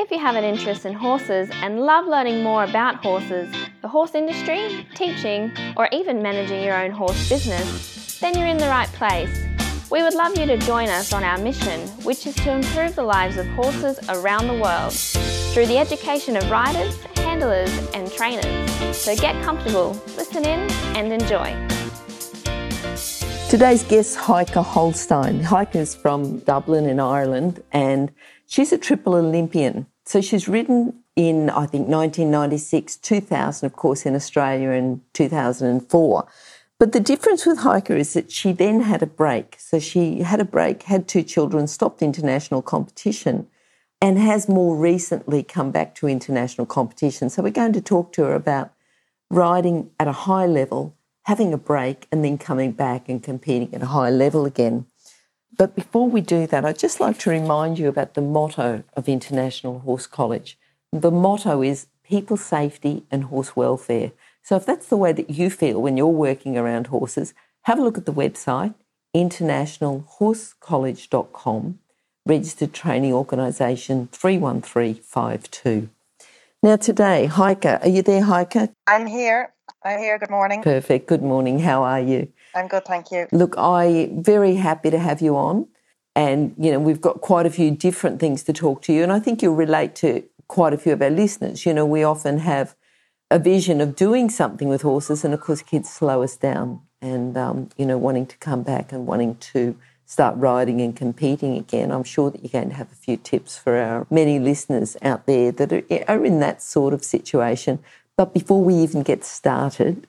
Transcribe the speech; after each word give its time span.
If 0.00 0.12
you 0.12 0.20
have 0.20 0.36
an 0.36 0.44
interest 0.44 0.86
in 0.86 0.92
horses 0.92 1.50
and 1.54 1.80
love 1.80 2.06
learning 2.06 2.44
more 2.44 2.62
about 2.62 3.02
horses, 3.02 3.52
the 3.82 3.88
horse 3.88 4.14
industry, 4.14 4.86
teaching, 4.94 5.50
or 5.76 5.88
even 5.90 6.22
managing 6.22 6.62
your 6.62 6.80
own 6.80 6.92
horse 6.92 7.28
business, 7.28 8.20
then 8.20 8.38
you're 8.38 8.46
in 8.46 8.58
the 8.58 8.68
right 8.68 8.86
place. 8.90 9.44
We 9.90 10.04
would 10.04 10.14
love 10.14 10.38
you 10.38 10.46
to 10.46 10.56
join 10.58 10.88
us 10.88 11.12
on 11.12 11.24
our 11.24 11.36
mission, 11.36 11.80
which 12.04 12.28
is 12.28 12.36
to 12.36 12.52
improve 12.52 12.94
the 12.94 13.02
lives 13.02 13.38
of 13.38 13.48
horses 13.48 13.98
around 14.08 14.46
the 14.46 14.54
world 14.54 14.92
through 15.52 15.66
the 15.66 15.78
education 15.78 16.36
of 16.36 16.48
riders, 16.48 16.96
handlers, 17.16 17.76
and 17.92 18.08
trainers. 18.12 18.96
So 18.96 19.16
get 19.16 19.42
comfortable, 19.42 20.00
listen 20.16 20.44
in, 20.44 20.70
and 20.94 21.12
enjoy. 21.12 21.56
Today's 23.50 23.82
guest, 23.82 24.14
Heike 24.14 24.50
Holstein. 24.50 25.40
Heike 25.40 25.74
is 25.74 25.96
from 25.96 26.38
Dublin 26.40 26.86
in 26.86 27.00
Ireland 27.00 27.64
and 27.72 28.12
she's 28.48 28.72
a 28.72 28.78
triple 28.78 29.14
Olympian. 29.14 29.86
So 30.04 30.20
she's 30.20 30.48
ridden 30.48 31.04
in, 31.14 31.50
I 31.50 31.66
think, 31.66 31.86
1996, 31.86 32.96
2000, 32.96 33.66
of 33.66 33.76
course, 33.76 34.06
in 34.06 34.16
Australia, 34.16 34.70
and 34.70 35.02
2004. 35.12 36.26
But 36.78 36.92
the 36.92 37.00
difference 37.00 37.44
with 37.44 37.58
Heike 37.58 37.90
is 37.90 38.14
that 38.14 38.32
she 38.32 38.52
then 38.52 38.80
had 38.80 39.02
a 39.02 39.06
break. 39.06 39.56
So 39.58 39.78
she 39.78 40.20
had 40.20 40.40
a 40.40 40.44
break, 40.44 40.84
had 40.84 41.06
two 41.06 41.22
children, 41.22 41.66
stopped 41.66 42.02
international 42.02 42.62
competition, 42.62 43.48
and 44.00 44.18
has 44.18 44.48
more 44.48 44.76
recently 44.76 45.42
come 45.42 45.70
back 45.70 45.94
to 45.96 46.06
international 46.08 46.66
competition. 46.66 47.28
So 47.28 47.42
we're 47.42 47.50
going 47.50 47.72
to 47.74 47.80
talk 47.80 48.12
to 48.12 48.22
her 48.24 48.34
about 48.34 48.72
riding 49.28 49.90
at 49.98 50.08
a 50.08 50.12
high 50.12 50.46
level, 50.46 50.94
having 51.24 51.52
a 51.52 51.58
break, 51.58 52.06
and 52.10 52.24
then 52.24 52.38
coming 52.38 52.72
back 52.72 53.08
and 53.08 53.22
competing 53.22 53.74
at 53.74 53.82
a 53.82 53.86
high 53.86 54.10
level 54.10 54.46
again. 54.46 54.86
But 55.56 55.74
before 55.74 56.08
we 56.08 56.20
do 56.20 56.46
that, 56.46 56.64
I'd 56.64 56.78
just 56.78 57.00
like 57.00 57.18
to 57.20 57.30
remind 57.30 57.78
you 57.78 57.88
about 57.88 58.14
the 58.14 58.20
motto 58.20 58.84
of 58.94 59.08
International 59.08 59.78
Horse 59.80 60.06
College. 60.06 60.56
The 60.92 61.10
motto 61.10 61.62
is 61.62 61.86
people 62.04 62.36
safety 62.36 63.02
and 63.10 63.24
horse 63.24 63.56
welfare. 63.56 64.12
So 64.42 64.54
if 64.56 64.64
that's 64.64 64.86
the 64.88 64.96
way 64.96 65.12
that 65.12 65.30
you 65.30 65.50
feel 65.50 65.82
when 65.82 65.96
you're 65.96 66.06
working 66.06 66.56
around 66.56 66.86
horses, 66.88 67.34
have 67.62 67.78
a 67.78 67.82
look 67.82 67.98
at 67.98 68.06
the 68.06 68.12
website, 68.12 68.74
internationalhorsecollege.com, 69.14 71.78
registered 72.24 72.72
training 72.72 73.12
organisation 73.12 74.08
31352. 74.12 75.90
Now 76.62 76.76
today, 76.76 77.26
Heike, 77.26 77.66
are 77.66 77.88
you 77.88 78.02
there, 78.02 78.22
Heike? 78.22 78.70
I'm 78.86 79.06
here. 79.06 79.52
I'm 79.84 79.98
here. 79.98 80.18
Good 80.18 80.30
morning. 80.30 80.62
Perfect. 80.62 81.06
Good 81.06 81.22
morning. 81.22 81.58
How 81.60 81.84
are 81.84 82.00
you? 82.00 82.32
I'm 82.58 82.68
good, 82.68 82.84
thank 82.84 83.10
you. 83.10 83.28
Look, 83.32 83.56
I'm 83.56 84.22
very 84.22 84.56
happy 84.56 84.90
to 84.90 84.98
have 84.98 85.20
you 85.20 85.36
on. 85.36 85.68
And, 86.16 86.54
you 86.58 86.72
know, 86.72 86.80
we've 86.80 87.00
got 87.00 87.20
quite 87.20 87.46
a 87.46 87.50
few 87.50 87.70
different 87.70 88.18
things 88.18 88.42
to 88.44 88.52
talk 88.52 88.82
to 88.82 88.92
you. 88.92 89.04
And 89.04 89.12
I 89.12 89.20
think 89.20 89.40
you'll 89.40 89.54
relate 89.54 89.94
to 89.96 90.24
quite 90.48 90.72
a 90.72 90.78
few 90.78 90.92
of 90.92 91.00
our 91.00 91.10
listeners. 91.10 91.64
You 91.64 91.72
know, 91.72 91.86
we 91.86 92.02
often 92.02 92.38
have 92.38 92.74
a 93.30 93.38
vision 93.38 93.80
of 93.80 93.94
doing 93.94 94.28
something 94.28 94.68
with 94.68 94.82
horses, 94.82 95.24
and 95.24 95.32
of 95.32 95.40
course, 95.40 95.62
kids 95.62 95.88
slow 95.88 96.22
us 96.22 96.36
down. 96.36 96.80
And, 97.00 97.36
um, 97.36 97.68
you 97.76 97.86
know, 97.86 97.96
wanting 97.96 98.26
to 98.26 98.36
come 98.38 98.64
back 98.64 98.90
and 98.90 99.06
wanting 99.06 99.36
to 99.52 99.76
start 100.04 100.34
riding 100.36 100.80
and 100.80 100.96
competing 100.96 101.56
again. 101.56 101.92
I'm 101.92 102.02
sure 102.02 102.30
that 102.30 102.42
you're 102.42 102.60
going 102.60 102.70
to 102.70 102.74
have 102.74 102.90
a 102.90 102.96
few 102.96 103.16
tips 103.16 103.56
for 103.56 103.76
our 103.76 104.04
many 104.10 104.40
listeners 104.40 104.96
out 105.02 105.26
there 105.26 105.52
that 105.52 105.72
are 106.08 106.24
in 106.24 106.40
that 106.40 106.60
sort 106.60 106.92
of 106.92 107.04
situation. 107.04 107.78
But 108.16 108.34
before 108.34 108.64
we 108.64 108.74
even 108.74 109.04
get 109.04 109.22
started, 109.24 110.08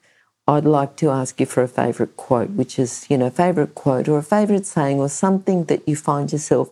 I'd 0.49 0.65
like 0.65 0.95
to 0.95 1.11
ask 1.11 1.39
you 1.39 1.45
for 1.45 1.61
a 1.61 1.67
favourite 1.67 2.17
quote, 2.17 2.49
which 2.49 2.79
is, 2.79 3.05
you 3.07 3.19
know, 3.19 3.29
favourite 3.29 3.75
quote 3.75 4.07
or 4.07 4.17
a 4.17 4.23
favourite 4.23 4.65
saying 4.65 4.99
or 4.99 5.07
something 5.07 5.65
that 5.65 5.87
you 5.87 5.95
find 5.95 6.31
yourself 6.31 6.71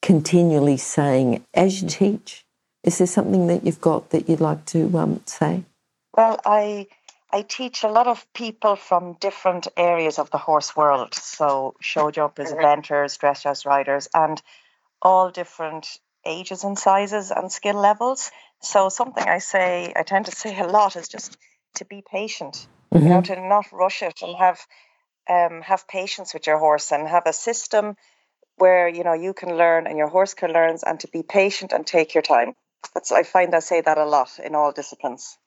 continually 0.00 0.76
saying 0.76 1.44
as 1.52 1.82
you 1.82 1.88
teach. 1.88 2.46
Is 2.84 2.98
there 2.98 3.08
something 3.08 3.48
that 3.48 3.66
you've 3.66 3.80
got 3.80 4.10
that 4.10 4.28
you'd 4.28 4.40
like 4.40 4.64
to 4.66 4.96
um, 4.96 5.20
say? 5.26 5.64
Well, 6.16 6.38
I 6.46 6.86
I 7.32 7.42
teach 7.42 7.82
a 7.82 7.88
lot 7.88 8.06
of 8.06 8.24
people 8.34 8.76
from 8.76 9.14
different 9.14 9.66
areas 9.76 10.20
of 10.20 10.30
the 10.30 10.38
horse 10.38 10.76
world. 10.76 11.12
So 11.12 11.74
show 11.80 12.12
jumpers, 12.12 12.52
eventers, 12.52 13.18
dressage 13.18 13.66
riders, 13.66 14.08
and 14.14 14.40
all 15.02 15.32
different 15.32 15.98
ages 16.24 16.62
and 16.62 16.78
sizes 16.78 17.32
and 17.32 17.50
skill 17.50 17.80
levels. 17.80 18.30
So 18.62 18.90
something 18.90 19.24
I 19.24 19.38
say, 19.38 19.92
I 19.96 20.04
tend 20.04 20.26
to 20.26 20.36
say 20.36 20.56
a 20.56 20.68
lot 20.68 20.94
is 20.94 21.08
just 21.08 21.36
to 21.74 21.84
be 21.84 22.00
patient. 22.08 22.68
Mm-hmm. 22.92 23.04
You 23.04 23.10
know, 23.10 23.20
to 23.22 23.40
not 23.40 23.66
rush 23.72 24.02
it 24.02 24.20
and 24.22 24.36
have 24.36 24.60
um, 25.28 25.62
have 25.62 25.86
patience 25.86 26.32
with 26.32 26.46
your 26.46 26.58
horse 26.58 26.90
and 26.90 27.06
have 27.06 27.24
a 27.26 27.32
system 27.32 27.96
where 28.56 28.88
you 28.88 29.04
know 29.04 29.12
you 29.12 29.34
can 29.34 29.56
learn 29.56 29.86
and 29.86 29.98
your 29.98 30.08
horse 30.08 30.34
can 30.34 30.52
learn, 30.52 30.78
and 30.86 31.00
to 31.00 31.08
be 31.08 31.22
patient 31.22 31.72
and 31.72 31.86
take 31.86 32.14
your 32.14 32.22
time. 32.22 32.54
That's 32.94 33.12
I 33.12 33.22
find 33.22 33.54
I 33.54 33.60
say 33.60 33.80
that 33.80 33.98
a 33.98 34.04
lot 34.04 34.38
in 34.42 34.54
all 34.54 34.72
disciplines. 34.72 35.38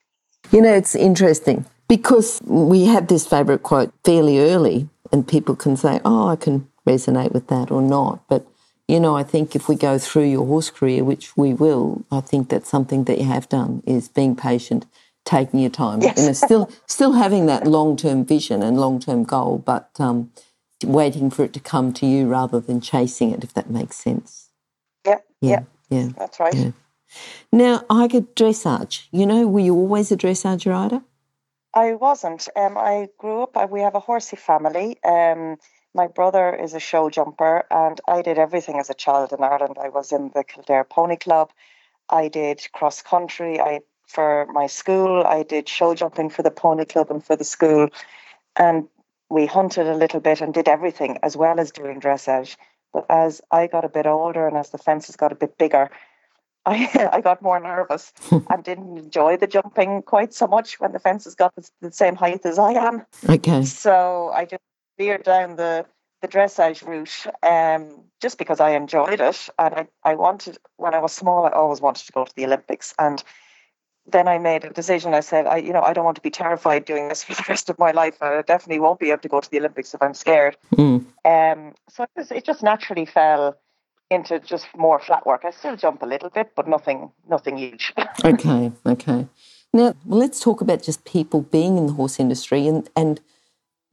You 0.50 0.62
know, 0.62 0.74
it's 0.74 0.94
interesting 0.94 1.64
because 1.88 2.40
we 2.44 2.84
have 2.86 3.06
this 3.08 3.26
favourite 3.26 3.62
quote 3.62 3.92
fairly 4.04 4.38
early, 4.38 4.88
and 5.10 5.26
people 5.26 5.56
can 5.56 5.76
say, 5.76 6.00
"Oh, 6.04 6.28
I 6.28 6.36
can 6.36 6.68
resonate 6.86 7.32
with 7.32 7.48
that" 7.48 7.70
or 7.70 7.82
not. 7.82 8.20
But 8.28 8.46
you 8.88 9.00
know, 9.00 9.16
I 9.16 9.22
think 9.22 9.56
if 9.56 9.68
we 9.68 9.76
go 9.76 9.98
through 9.98 10.24
your 10.24 10.46
horse 10.46 10.70
career, 10.70 11.04
which 11.04 11.36
we 11.36 11.54
will, 11.54 12.04
I 12.10 12.20
think 12.20 12.48
that's 12.48 12.68
something 12.68 13.04
that 13.04 13.18
you 13.18 13.24
have 13.24 13.48
done 13.48 13.82
is 13.86 14.08
being 14.08 14.36
patient, 14.36 14.86
taking 15.24 15.60
your 15.60 15.70
time, 15.70 16.02
yes. 16.02 16.18
you 16.18 16.26
know, 16.26 16.32
still 16.32 16.70
still 16.86 17.12
having 17.12 17.46
that 17.46 17.66
long 17.66 17.96
term 17.96 18.24
vision 18.24 18.62
and 18.62 18.78
long 18.78 19.00
term 19.00 19.24
goal, 19.24 19.58
but 19.58 19.90
um, 19.98 20.30
waiting 20.84 21.30
for 21.30 21.44
it 21.44 21.52
to 21.52 21.60
come 21.60 21.92
to 21.94 22.06
you 22.06 22.26
rather 22.26 22.60
than 22.60 22.80
chasing 22.80 23.30
it, 23.30 23.44
if 23.44 23.54
that 23.54 23.70
makes 23.70 23.96
sense. 23.96 24.50
Yeah, 25.06 25.18
yeah, 25.40 25.62
yeah, 25.90 26.08
that's 26.16 26.40
right. 26.40 26.54
Yeah. 26.54 26.70
Now, 27.52 27.82
I 27.90 28.06
get 28.06 28.34
dressage. 28.34 29.06
You 29.10 29.26
know, 29.26 29.46
were 29.46 29.60
you 29.60 29.74
always 29.74 30.10
a 30.10 30.16
dressage 30.16 30.70
rider? 30.70 31.02
I 31.74 31.94
wasn't. 31.94 32.48
Um, 32.56 32.76
I 32.76 33.08
grew 33.18 33.42
up. 33.42 33.70
We 33.70 33.80
have 33.80 33.94
a 33.94 34.00
horsey 34.00 34.36
family. 34.36 35.02
Um, 35.04 35.56
my 35.94 36.06
brother 36.06 36.54
is 36.54 36.74
a 36.74 36.80
show 36.80 37.10
jumper, 37.10 37.64
and 37.70 38.00
I 38.08 38.22
did 38.22 38.38
everything 38.38 38.78
as 38.78 38.90
a 38.90 38.94
child 38.94 39.32
in 39.32 39.42
Ireland. 39.42 39.76
I 39.80 39.88
was 39.88 40.12
in 40.12 40.30
the 40.34 40.44
Kildare 40.44 40.84
Pony 40.84 41.16
Club. 41.16 41.50
I 42.08 42.28
did 42.28 42.66
cross 42.72 43.02
country. 43.02 43.60
I 43.60 43.80
for 44.12 44.46
my 44.52 44.66
school. 44.66 45.24
I 45.26 45.42
did 45.42 45.68
show 45.68 45.94
jumping 45.94 46.30
for 46.30 46.42
the 46.42 46.50
pony 46.50 46.84
club 46.84 47.10
and 47.10 47.24
for 47.24 47.36
the 47.36 47.44
school, 47.44 47.88
and 48.56 48.88
we 49.30 49.46
hunted 49.46 49.86
a 49.86 49.94
little 49.94 50.20
bit 50.20 50.40
and 50.40 50.52
did 50.52 50.68
everything 50.68 51.18
as 51.22 51.36
well 51.36 51.58
as 51.58 51.70
doing 51.70 52.00
dressage. 52.00 52.56
But 52.92 53.06
as 53.08 53.40
I 53.50 53.66
got 53.66 53.84
a 53.84 53.88
bit 53.88 54.06
older 54.06 54.46
and 54.46 54.56
as 54.56 54.70
the 54.70 54.78
fences 54.78 55.16
got 55.16 55.32
a 55.32 55.34
bit 55.34 55.56
bigger, 55.56 55.90
I, 56.66 57.08
I 57.12 57.20
got 57.20 57.42
more 57.42 57.58
nervous 57.58 58.12
and 58.30 58.62
didn't 58.62 58.96
enjoy 58.96 59.36
the 59.36 59.46
jumping 59.46 60.02
quite 60.02 60.32
so 60.32 60.46
much 60.46 60.78
when 60.78 60.92
the 60.92 61.00
fences 61.00 61.34
got 61.34 61.54
the, 61.56 61.68
the 61.80 61.92
same 61.92 62.14
height 62.14 62.44
as 62.44 62.58
I 62.58 62.72
am. 62.72 63.04
Okay. 63.28 63.64
So 63.64 64.30
I 64.32 64.44
just 64.44 64.62
veered 64.98 65.24
down 65.24 65.56
the, 65.56 65.86
the 66.20 66.28
dressage 66.28 66.86
route 66.86 67.26
um, 67.42 68.04
just 68.20 68.38
because 68.38 68.60
I 68.60 68.72
enjoyed 68.72 69.20
it. 69.20 69.48
And 69.58 69.74
I, 69.74 69.88
I 70.04 70.14
wanted, 70.14 70.58
when 70.76 70.94
I 70.94 71.00
was 71.00 71.12
small, 71.12 71.46
I 71.46 71.50
always 71.50 71.80
wanted 71.80 72.06
to 72.06 72.12
go 72.12 72.24
to 72.24 72.32
the 72.36 72.44
Olympics. 72.44 72.94
And 72.98 73.24
then 74.06 74.28
I 74.28 74.38
made 74.38 74.64
a 74.64 74.70
decision. 74.70 75.14
I 75.14 75.20
said, 75.20 75.46
I, 75.46 75.58
you 75.58 75.72
know, 75.72 75.82
I 75.82 75.92
don't 75.92 76.04
want 76.04 76.16
to 76.16 76.22
be 76.22 76.30
terrified 76.30 76.84
doing 76.84 77.08
this 77.08 77.24
for 77.24 77.34
the 77.34 77.44
rest 77.48 77.70
of 77.70 77.78
my 77.78 77.92
life. 77.92 78.22
I 78.22 78.42
definitely 78.42 78.80
won't 78.80 79.00
be 79.00 79.10
able 79.10 79.22
to 79.22 79.28
go 79.28 79.40
to 79.40 79.50
the 79.50 79.58
Olympics 79.58 79.94
if 79.94 80.02
I'm 80.02 80.14
scared. 80.14 80.56
Mm. 80.74 81.04
Um, 81.24 81.74
so 81.88 82.04
it 82.04 82.10
just, 82.16 82.32
it 82.32 82.44
just 82.44 82.62
naturally 82.62 83.06
fell 83.06 83.56
into 84.10 84.38
just 84.40 84.66
more 84.76 84.98
flat 84.98 85.26
work. 85.26 85.44
I 85.44 85.50
still 85.50 85.76
jump 85.76 86.02
a 86.02 86.06
little 86.06 86.30
bit, 86.30 86.52
but 86.54 86.68
nothing, 86.68 87.10
nothing 87.28 87.56
huge. 87.56 87.92
okay, 88.24 88.72
okay. 88.84 89.26
Now 89.72 89.94
let's 90.04 90.40
talk 90.40 90.60
about 90.60 90.82
just 90.82 91.04
people 91.04 91.42
being 91.42 91.78
in 91.78 91.86
the 91.86 91.92
horse 91.94 92.20
industry 92.20 92.66
and 92.66 92.90
and 92.94 93.20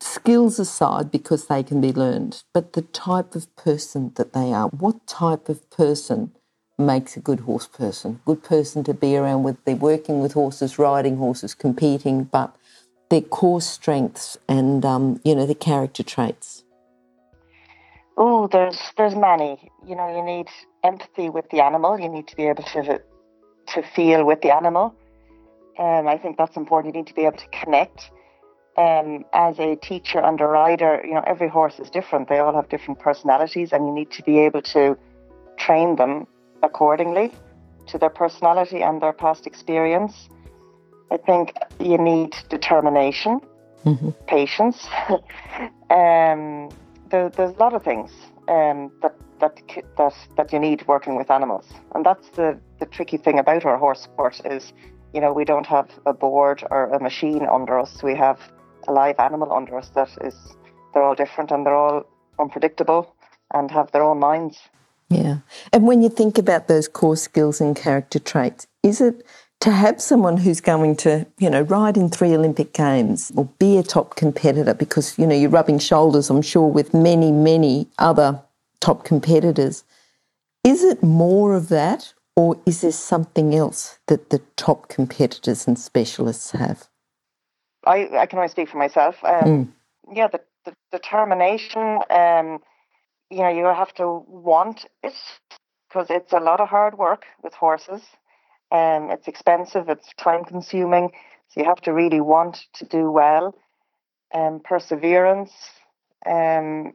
skills 0.02 0.60
aside 0.60 1.12
because 1.12 1.48
they 1.48 1.64
can 1.64 1.82
be 1.82 1.94
learned, 1.94 2.44
but 2.54 2.74
the 2.74 2.82
type 2.82 3.36
of 3.36 3.54
person 3.56 4.12
that 4.16 4.34
they 4.34 4.54
are. 4.54 4.68
What 4.70 5.08
type 5.08 5.50
of 5.50 5.70
person 5.70 6.32
makes 6.80 7.18
a 7.18 7.20
good 7.20 7.42
horse 7.42 7.68
person? 7.68 8.22
Good 8.26 8.44
person 8.44 8.84
to 8.86 8.94
be 8.94 9.18
around 9.18 9.44
with. 9.44 9.64
They're 9.66 9.76
working 9.76 10.22
with 10.22 10.34
horses, 10.34 10.80
riding 10.80 11.18
horses, 11.18 11.54
competing, 11.54 12.24
but 12.24 12.56
their 13.10 13.22
core 13.22 13.62
strengths 13.62 14.38
and 14.48 14.86
um, 14.86 15.20
you 15.24 15.36
know 15.36 15.46
the 15.46 15.56
character 15.56 16.04
traits. 16.04 16.64
Oh, 18.18 18.48
there's 18.48 18.80
there's 18.98 19.16
many. 19.16 19.72
You 19.86 19.96
know, 19.96 20.16
you 20.16 20.24
need 20.24 20.48
empathy 20.84 21.30
with 21.30 21.50
the 21.50 21.64
animal. 21.64 22.00
You 22.00 22.10
need 22.10 22.28
to 22.28 22.36
be 22.36 22.44
able 22.48 22.64
to 22.64 23.02
to 23.68 23.84
feel 23.96 24.26
with 24.26 24.42
the 24.42 24.54
animal. 24.54 24.96
Um, 25.78 26.08
I 26.08 26.18
think 26.18 26.38
that's 26.38 26.58
important. 26.58 26.94
You 26.94 27.02
need 27.02 27.08
to 27.08 27.14
be 27.14 27.26
able 27.26 27.38
to 27.38 27.48
connect. 27.50 28.12
Um, 28.78 29.26
as 29.34 29.60
a 29.60 29.76
teacher 29.76 30.20
and 30.20 30.40
a 30.40 30.46
rider, 30.46 31.02
you 31.04 31.14
know, 31.14 31.24
every 31.28 31.50
horse 31.50 31.80
is 31.80 31.90
different. 31.90 32.30
They 32.30 32.40
all 32.40 32.54
have 32.54 32.70
different 32.70 33.00
personalities, 33.00 33.74
and 33.74 33.86
you 33.86 33.94
need 33.94 34.12
to 34.12 34.24
be 34.24 34.40
able 34.40 34.62
to 34.62 34.98
train 35.58 35.98
them 35.98 36.28
accordingly 36.64 37.34
to 37.88 37.98
their 37.98 38.10
personality 38.10 38.82
and 38.82 39.02
their 39.02 39.14
past 39.14 39.48
experience. 39.48 40.30
I 41.12 41.18
think 41.18 41.54
you 41.80 41.98
need 41.98 42.36
determination, 42.50 43.42
mm-hmm. 43.86 44.10
patience. 44.28 44.88
um, 45.90 46.70
there, 47.10 47.30
there's 47.30 47.56
a 47.56 47.60
lot 47.60 47.74
of 47.74 47.84
things 47.84 48.12
um, 48.48 48.92
that 49.02 49.16
that 49.40 49.60
that 49.98 50.14
that 50.38 50.54
you 50.54 50.60
need 50.60 50.88
working 50.88 51.16
with 51.16 51.32
animals, 51.32 51.66
and 51.96 52.06
that's 52.06 52.30
the 52.32 52.60
the 52.80 52.86
tricky 52.86 53.18
thing 53.18 53.40
about 53.40 53.66
our 53.66 53.78
horse 53.78 54.02
sport 54.02 54.42
is, 54.46 54.74
you 55.14 55.22
know, 55.22 55.34
we 55.34 55.46
don't 55.46 55.66
have 55.66 55.90
a 56.06 56.14
board 56.14 56.64
or 56.70 56.86
a 56.86 57.00
machine 57.02 57.48
under 57.52 57.80
us. 57.80 58.04
We 58.04 58.16
have 58.16 58.40
a 58.88 58.92
live 58.92 59.16
animal 59.20 59.52
under 59.52 59.78
us 59.78 59.90
that 59.96 60.10
is 60.22 60.36
they're 60.94 61.04
all 61.04 61.16
different 61.16 61.52
and 61.52 61.66
they're 61.66 61.76
all 61.76 62.04
unpredictable 62.40 63.16
and 63.54 63.72
have 63.72 63.92
their 63.92 64.04
own 64.04 64.20
minds. 64.20 64.60
Yeah. 65.10 65.40
And 65.74 65.88
when 65.88 66.02
you 66.02 66.10
think 66.10 66.38
about 66.38 66.68
those 66.68 66.88
core 66.88 67.18
skills 67.18 67.60
and 67.60 67.76
character 67.76 68.20
traits, 68.20 68.68
is 68.84 69.02
it 69.02 69.26
to 69.62 69.72
have 69.72 70.02
someone 70.02 70.38
who's 70.38 70.62
going 70.62 70.96
to, 70.98 71.26
you 71.38 71.50
know, 71.50 71.62
ride 71.64 71.98
in 71.98 72.10
three 72.10 72.34
Olympic 72.34 72.74
Games 72.74 73.32
or 73.36 73.46
be 73.60 73.78
a 73.78 73.84
top 73.84 74.16
competitor 74.16 74.74
because, 74.74 75.18
you 75.18 75.28
know, 75.28 75.36
you're 75.36 75.50
rubbing 75.50 75.80
shoulders, 75.80 76.30
I'm 76.30 76.42
sure, 76.42 76.68
with 76.68 76.94
many, 76.94 77.32
many 77.32 77.88
other 77.98 78.42
top 78.80 79.04
competitors. 79.04 79.84
Is 80.64 80.84
it 80.84 81.04
more 81.04 81.56
of 81.56 81.70
that 81.70 82.14
or 82.36 82.58
is 82.66 82.82
there 82.82 82.92
something 82.92 83.54
else 83.54 84.00
that 84.08 84.30
the 84.30 84.40
top 84.56 84.88
competitors 84.88 85.68
and 85.68 85.78
specialists 85.78 86.52
have? 86.52 86.88
I, 87.86 88.08
I 88.14 88.26
can 88.28 88.40
only 88.40 88.50
speak 88.50 88.70
for 88.70 88.78
myself. 88.78 89.16
Um, 89.24 89.44
mm. 89.44 89.68
Yeah, 90.14 90.28
the, 90.28 90.40
the 90.64 90.74
determination, 90.92 92.00
um, 92.10 92.60
you 93.30 93.40
know, 93.40 93.50
you 93.50 93.66
have 93.66 93.94
to 93.96 94.24
want 94.28 94.86
it 95.04 95.14
because 95.88 96.08
it's 96.10 96.34
a 96.34 96.40
lot 96.40 96.60
of 96.60 96.70
hard 96.70 96.98
work 96.98 97.26
with 97.44 97.54
horses. 97.54 98.02
Um, 98.72 99.10
it's 99.10 99.28
expensive, 99.28 99.90
it's 99.90 100.14
time 100.18 100.44
consuming, 100.46 101.12
so 101.48 101.62
you 101.62 101.66
have 101.66 101.82
to 101.82 101.94
really 101.94 102.22
want 102.22 102.66
to 102.74 102.86
do 102.86 103.10
well. 103.12 103.56
Um, 104.32 104.62
perseverance, 104.64 105.52
um, 106.26 106.94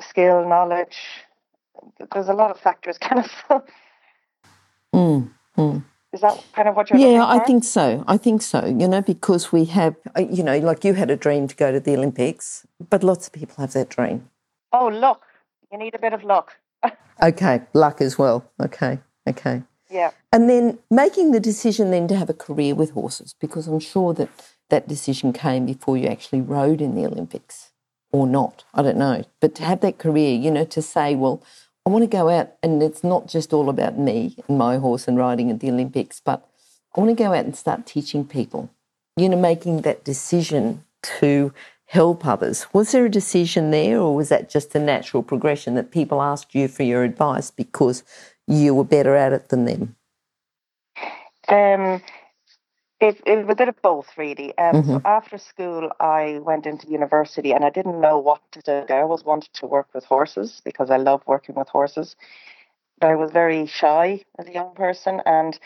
skill, 0.00 0.46
knowledge. 0.46 0.98
There's 2.12 2.28
a 2.28 2.34
lot 2.34 2.50
of 2.50 2.60
factors, 2.60 2.98
kind 3.00 3.24
of. 3.24 3.62
mm, 4.94 5.30
mm. 5.56 5.84
Is 6.12 6.20
that 6.20 6.42
kind 6.52 6.68
of 6.68 6.76
what 6.76 6.90
you're 6.90 6.98
Yeah, 6.98 7.24
I 7.24 7.38
think 7.38 7.64
so. 7.64 8.04
I 8.06 8.18
think 8.18 8.42
so. 8.42 8.66
You 8.66 8.88
know, 8.88 9.00
because 9.00 9.52
we 9.52 9.64
have, 9.66 9.94
uh, 10.16 10.20
you 10.20 10.42
know, 10.42 10.58
like 10.58 10.84
you 10.84 10.94
had 10.94 11.10
a 11.10 11.16
dream 11.16 11.48
to 11.48 11.56
go 11.56 11.72
to 11.72 11.80
the 11.80 11.96
Olympics, 11.96 12.66
but 12.90 13.02
lots 13.02 13.28
of 13.28 13.32
people 13.32 13.56
have 13.58 13.72
that 13.72 13.88
dream. 13.88 14.28
Oh, 14.72 14.88
luck. 14.88 15.22
You 15.70 15.78
need 15.78 15.94
a 15.94 15.98
bit 15.98 16.12
of 16.12 16.24
luck. 16.24 16.56
okay, 17.22 17.62
luck 17.74 18.00
as 18.00 18.18
well. 18.18 18.44
Okay, 18.60 18.98
okay. 19.28 19.62
Yeah. 19.88 20.10
And 20.32 20.48
then 20.48 20.78
making 20.90 21.32
the 21.32 21.40
decision 21.40 21.90
then 21.90 22.08
to 22.08 22.16
have 22.16 22.30
a 22.30 22.34
career 22.34 22.74
with 22.74 22.90
horses, 22.90 23.34
because 23.40 23.66
I'm 23.66 23.80
sure 23.80 24.14
that 24.14 24.28
that 24.70 24.88
decision 24.88 25.32
came 25.32 25.66
before 25.66 25.96
you 25.96 26.06
actually 26.06 26.40
rode 26.40 26.80
in 26.80 26.94
the 26.94 27.06
Olympics 27.06 27.70
or 28.12 28.26
not. 28.26 28.64
I 28.74 28.82
don't 28.82 28.96
know. 28.96 29.24
But 29.40 29.54
to 29.56 29.64
have 29.64 29.80
that 29.80 29.98
career, 29.98 30.36
you 30.36 30.50
know, 30.50 30.64
to 30.64 30.82
say, 30.82 31.14
well, 31.14 31.42
I 31.86 31.90
want 31.90 32.02
to 32.02 32.08
go 32.08 32.28
out 32.28 32.52
and 32.62 32.82
it's 32.82 33.02
not 33.02 33.26
just 33.26 33.52
all 33.52 33.68
about 33.68 33.98
me 33.98 34.36
and 34.48 34.58
my 34.58 34.76
horse 34.76 35.08
and 35.08 35.16
riding 35.16 35.50
at 35.50 35.60
the 35.60 35.70
Olympics, 35.70 36.20
but 36.24 36.46
I 36.96 37.00
want 37.00 37.16
to 37.16 37.22
go 37.22 37.32
out 37.32 37.44
and 37.44 37.56
start 37.56 37.86
teaching 37.86 38.24
people, 38.24 38.70
you 39.16 39.28
know, 39.28 39.36
making 39.36 39.82
that 39.82 40.04
decision 40.04 40.84
to 41.20 41.52
help 41.90 42.24
others. 42.24 42.66
Was 42.72 42.92
there 42.92 43.06
a 43.06 43.10
decision 43.10 43.72
there 43.72 43.98
or 43.98 44.14
was 44.14 44.28
that 44.28 44.48
just 44.48 44.76
a 44.76 44.78
natural 44.78 45.24
progression 45.24 45.74
that 45.74 45.90
people 45.90 46.22
asked 46.22 46.54
you 46.54 46.68
for 46.68 46.84
your 46.84 47.02
advice 47.02 47.50
because 47.50 48.04
you 48.46 48.76
were 48.76 48.84
better 48.84 49.16
at 49.16 49.32
it 49.32 49.48
than 49.48 49.64
them? 49.64 49.96
Um, 51.48 52.00
it, 53.00 53.20
it 53.26 53.38
was 53.38 53.46
a 53.48 53.56
bit 53.56 53.68
of 53.68 53.82
both, 53.82 54.06
really. 54.16 54.56
Um, 54.56 54.76
mm-hmm. 54.76 54.90
So 54.92 55.02
after 55.04 55.36
school, 55.36 55.90
I 55.98 56.38
went 56.44 56.64
into 56.64 56.86
university 56.86 57.50
and 57.50 57.64
I 57.64 57.70
didn't 57.70 58.00
know 58.00 58.18
what 58.18 58.40
to 58.52 58.60
do. 58.60 58.94
I 58.94 59.00
always 59.00 59.24
wanted 59.24 59.52
to 59.54 59.66
work 59.66 59.88
with 59.92 60.04
horses 60.04 60.62
because 60.64 60.92
I 60.92 60.96
love 60.96 61.24
working 61.26 61.56
with 61.56 61.68
horses. 61.68 62.14
But 63.00 63.10
I 63.10 63.16
was 63.16 63.32
very 63.32 63.66
shy 63.66 64.24
as 64.38 64.46
a 64.46 64.52
young 64.52 64.76
person. 64.76 65.22
And 65.26 65.58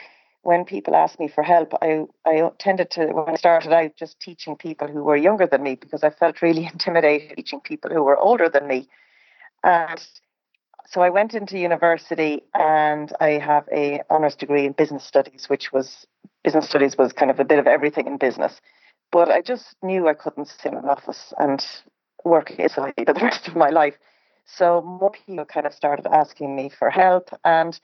when 0.44 0.64
people 0.64 0.94
asked 0.94 1.19
me 1.19 1.29
for 1.29 1.43
help, 1.43 1.73
I, 1.82 2.05
I 2.26 2.50
tended 2.58 2.91
to, 2.93 3.06
when 3.06 3.31
I 3.31 3.37
started 3.37 3.73
out, 3.73 3.96
just 3.96 4.20
teaching 4.20 4.56
people 4.56 4.87
who 4.88 5.02
were 5.02 5.17
younger 5.17 5.46
than 5.46 5.62
me 5.62 5.75
because 5.75 6.05
I 6.05 6.11
felt 6.11 6.43
really 6.43 6.67
intimidated 6.73 7.37
teaching 7.37 7.61
people 7.61 7.91
who 7.91 8.05
were 8.05 8.17
older 8.17 8.49
than 8.49 8.67
me. 8.67 8.88
And 9.62 10.06
so 10.87 11.00
I 11.00 11.08
went 11.08 11.35
into 11.35 11.58
university 11.58 12.43
and 12.55 13.12
I 13.20 13.31
have 13.31 13.64
a 13.73 14.02
honours 14.11 14.37
degree 14.37 14.67
in 14.67 14.73
business 14.73 15.05
studies, 15.05 15.49
which 15.49 15.73
was 15.73 16.06
business 16.43 16.69
studies 16.69 16.96
was 16.99 17.12
kind 17.12 17.31
of 17.31 17.41
a 17.41 17.44
bit 17.44 17.58
of 17.58 17.67
everything 17.67 18.06
in 18.06 18.19
business. 18.19 18.61
But 19.11 19.31
I 19.31 19.41
just 19.41 19.76
knew 19.82 20.08
I 20.08 20.14
couldn't 20.14 20.49
sit 20.49 20.73
in 20.73 20.79
an 20.79 20.85
office 20.85 21.32
and 21.38 21.64
work 22.25 22.49
for 22.56 22.93
the 22.96 23.20
rest 23.23 23.49
of 23.49 23.56
my 23.56 23.70
life. 23.70 23.94
So 24.44 24.82
more 24.82 25.11
people 25.11 25.46
kind 25.46 25.67
of 25.67 25.73
started 25.73 26.06
asking 26.06 26.55
me 26.55 26.69
for 26.69 26.91
help, 26.91 27.31
and 27.44 27.81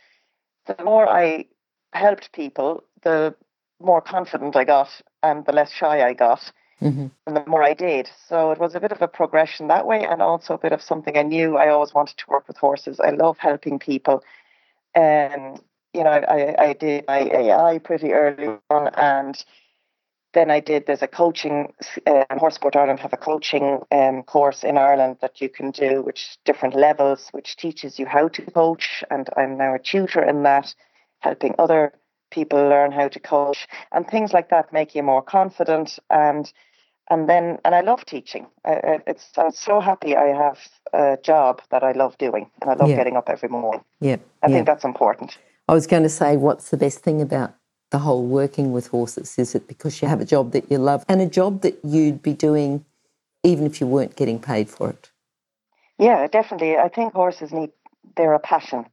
the 0.66 0.84
more 0.84 1.08
I 1.08 1.46
helped 1.92 2.32
people, 2.32 2.84
the 3.02 3.34
more 3.80 4.00
confident 4.00 4.56
I 4.56 4.64
got, 4.64 4.88
and 5.22 5.44
the 5.46 5.52
less 5.52 5.72
shy 5.72 6.06
I 6.06 6.12
got. 6.12 6.52
Mm-hmm. 6.80 7.08
And 7.26 7.36
the 7.36 7.44
more 7.46 7.62
I 7.62 7.74
did. 7.74 8.08
So 8.28 8.52
it 8.52 8.58
was 8.58 8.74
a 8.74 8.80
bit 8.80 8.92
of 8.92 9.02
a 9.02 9.08
progression 9.08 9.68
that 9.68 9.86
way, 9.86 10.04
and 10.04 10.22
also 10.22 10.54
a 10.54 10.58
bit 10.58 10.72
of 10.72 10.80
something 10.80 11.16
I 11.16 11.22
knew 11.22 11.56
I 11.56 11.68
always 11.68 11.92
wanted 11.92 12.16
to 12.18 12.24
work 12.28 12.48
with 12.48 12.56
horses. 12.56 12.98
I 13.00 13.10
love 13.10 13.36
helping 13.38 13.78
people. 13.78 14.24
And, 14.94 15.60
you 15.92 16.02
know, 16.02 16.10
I, 16.10 16.54
I 16.58 16.72
did 16.72 17.04
my 17.06 17.20
AI 17.20 17.78
pretty 17.78 18.12
early 18.12 18.56
on, 18.70 18.88
and 18.94 19.44
then 20.32 20.50
I 20.50 20.60
did, 20.60 20.86
there's 20.86 21.02
a 21.02 21.08
coaching, 21.08 21.72
um, 22.06 22.38
Horse 22.38 22.54
Sport 22.54 22.76
Ireland 22.76 23.00
have 23.00 23.12
a 23.12 23.16
coaching 23.16 23.80
um, 23.90 24.22
course 24.22 24.62
in 24.62 24.78
Ireland 24.78 25.16
that 25.20 25.40
you 25.40 25.48
can 25.48 25.72
do, 25.72 26.02
which 26.02 26.38
different 26.44 26.76
levels, 26.76 27.28
which 27.32 27.56
teaches 27.56 27.98
you 27.98 28.06
how 28.06 28.28
to 28.28 28.42
coach. 28.50 29.02
And 29.10 29.28
I'm 29.36 29.58
now 29.58 29.74
a 29.74 29.78
tutor 29.78 30.22
in 30.22 30.44
that, 30.44 30.74
helping 31.20 31.54
other 31.58 31.92
people 32.30 32.58
learn 32.58 32.92
how 32.92 33.08
to 33.08 33.20
coach. 33.20 33.66
And 33.92 34.06
things 34.06 34.32
like 34.32 34.50
that 34.50 34.72
make 34.72 34.94
you 34.94 35.02
more 35.02 35.22
confident 35.22 35.98
and 36.10 36.52
and 37.10 37.28
then 37.28 37.58
and 37.64 37.74
I 37.74 37.80
love 37.80 38.04
teaching. 38.06 38.46
it's 38.64 39.30
I'm 39.36 39.50
so 39.50 39.80
happy 39.80 40.16
I 40.16 40.28
have 40.28 40.58
a 40.92 41.18
job 41.22 41.60
that 41.70 41.82
I 41.82 41.92
love 41.92 42.16
doing, 42.18 42.48
and 42.60 42.70
I 42.70 42.74
love 42.74 42.88
yeah. 42.88 42.96
getting 42.96 43.16
up 43.16 43.28
every 43.28 43.48
morning. 43.48 43.82
Yeah, 44.00 44.16
I 44.42 44.48
yeah. 44.48 44.54
think 44.54 44.66
that's 44.66 44.84
important. 44.84 45.36
I 45.68 45.74
was 45.74 45.86
going 45.86 46.04
to 46.04 46.08
say, 46.08 46.36
what's 46.36 46.70
the 46.70 46.76
best 46.76 47.00
thing 47.00 47.20
about 47.20 47.54
the 47.90 47.98
whole 47.98 48.24
working 48.24 48.72
with 48.72 48.86
horses? 48.88 49.38
Is 49.38 49.56
it 49.56 49.66
because 49.66 50.00
you 50.00 50.08
have 50.08 50.20
a 50.20 50.24
job 50.24 50.52
that 50.52 50.70
you 50.70 50.78
love 50.78 51.04
and 51.08 51.20
a 51.20 51.26
job 51.26 51.62
that 51.62 51.78
you'd 51.84 52.22
be 52.22 52.32
doing 52.32 52.84
even 53.42 53.66
if 53.66 53.80
you 53.80 53.86
weren't 53.86 54.16
getting 54.16 54.38
paid 54.38 54.70
for 54.70 54.90
it? 54.90 55.10
Yeah, 55.98 56.26
definitely. 56.28 56.76
I 56.76 56.88
think 56.88 57.12
horses 57.12 57.52
need 57.52 57.70
they're 58.16 58.34
a 58.34 58.38
passion. 58.38 58.86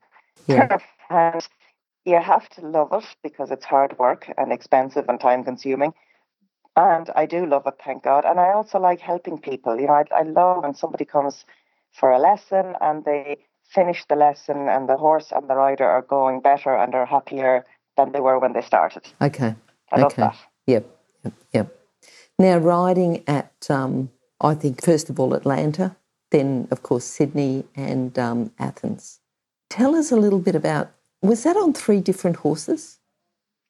Yeah. 0.48 0.80
and 1.10 1.48
you 2.08 2.20
have 2.22 2.48
to 2.50 2.62
love 2.62 2.90
it 2.94 3.06
because 3.22 3.52
it's 3.52 3.66
hard 3.66 3.98
work 4.00 4.32
and 4.38 4.52
expensive 4.52 5.06
and 5.10 5.20
time 5.20 5.44
consuming 5.44 5.94
and 6.78 7.10
I 7.16 7.26
do 7.26 7.46
love 7.48 7.64
it, 7.66 7.74
thank 7.84 8.04
God. 8.04 8.24
And 8.24 8.40
I 8.40 8.54
also 8.54 8.80
like 8.80 9.00
helping 9.00 9.40
people. 9.40 9.80
You 9.80 9.88
know, 9.88 9.94
I, 9.94 10.04
I 10.16 10.22
love 10.22 10.62
when 10.62 10.76
somebody 10.76 11.06
comes 11.06 11.44
for 11.92 12.12
a 12.12 12.20
lesson 12.20 12.76
and 12.80 13.04
they 13.04 13.38
finish 13.68 14.06
the 14.08 14.16
lesson 14.16 14.70
and 14.70 14.88
the 14.88 14.96
horse 14.96 15.34
and 15.36 15.50
the 15.50 15.56
rider 15.56 15.86
are 15.86 16.04
going 16.04 16.40
better 16.40 16.76
and 16.76 16.94
are 16.94 17.08
happier 17.08 17.66
than 17.98 18.12
they 18.12 18.20
were 18.20 18.38
when 18.38 18.54
they 18.54 18.62
started. 18.62 19.02
Okay. 19.20 19.56
I 19.92 19.96
okay. 19.96 20.02
love 20.04 20.16
that. 20.18 20.38
Yep. 20.68 20.86
Yep. 21.24 21.34
Yep. 21.54 21.80
Now, 22.38 22.58
riding 22.60 23.24
at, 23.28 23.66
um, 23.72 24.12
I 24.40 24.54
think, 24.54 24.86
first 24.86 25.10
of 25.10 25.20
all, 25.20 25.34
Atlanta, 25.34 25.96
then, 26.30 26.68
of 26.70 26.84
course, 26.84 27.06
Sydney 27.06 27.66
and 27.76 28.18
um, 28.20 28.52
Athens. 28.60 29.20
Tell 29.72 29.96
us 29.96 30.12
a 30.12 30.16
little 30.16 30.40
bit 30.40 30.54
about, 30.54 30.92
was 31.22 31.44
that 31.44 31.58
on 31.58 31.74
three 31.74 32.02
different 32.02 32.38
horses? 32.38 33.00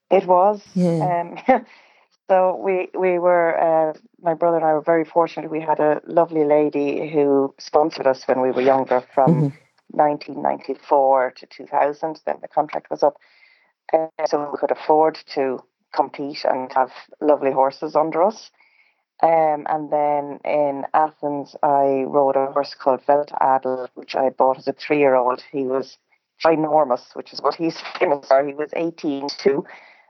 It 0.10 0.26
was. 0.26 0.62
Yeah. 0.74 1.36
Um, 1.48 1.66
So 2.30 2.60
we 2.62 2.90
we 2.98 3.20
were 3.20 3.58
uh, 3.58 3.94
my 4.22 4.34
brother 4.34 4.58
and 4.58 4.66
I 4.66 4.74
were 4.74 4.82
very 4.82 5.06
fortunate. 5.06 5.50
We 5.50 5.62
had 5.62 5.80
a 5.80 6.02
lovely 6.06 6.44
lady 6.44 7.10
who 7.10 7.54
sponsored 7.58 8.06
us 8.06 8.28
when 8.28 8.42
we 8.42 8.52
were 8.52 8.62
younger, 8.62 9.02
from 9.14 9.52
mm-hmm. 9.52 9.98
1994 9.98 11.32
to 11.38 11.46
2000. 11.46 12.20
Then 12.26 12.36
the 12.42 12.50
contract 12.50 12.90
was 12.90 13.02
up, 13.02 13.16
uh, 13.94 14.08
so 14.26 14.50
we 14.52 14.58
could 14.58 14.72
afford 14.72 15.18
to 15.36 15.64
compete 15.96 16.44
and 16.44 16.72
have 16.74 16.92
lovely 17.22 17.52
horses 17.52 17.96
under 17.96 18.24
us. 18.24 18.52
Um, 19.24 19.66
and 19.70 19.90
then 19.90 20.40
in 20.44 20.86
Athens, 20.94 21.56
I 21.64 22.04
rode 22.06 22.36
a 22.36 22.52
horse 22.52 22.76
called 22.76 23.02
Welt 23.08 23.32
Adel, 23.40 23.90
which 23.96 24.16
I 24.16 24.30
bought 24.30 24.60
as 24.60 24.68
a 24.68 24.74
three-year-old. 24.74 25.44
He 25.50 25.64
was 25.64 25.98
ginormous, 26.44 27.16
which 27.16 27.34
is 27.34 27.42
what 27.42 27.56
he's 27.56 27.80
famous 28.00 28.28
for. 28.28 28.46
He 28.46 28.54
was 28.54 28.70
18 28.76 29.30
too, 29.38 29.66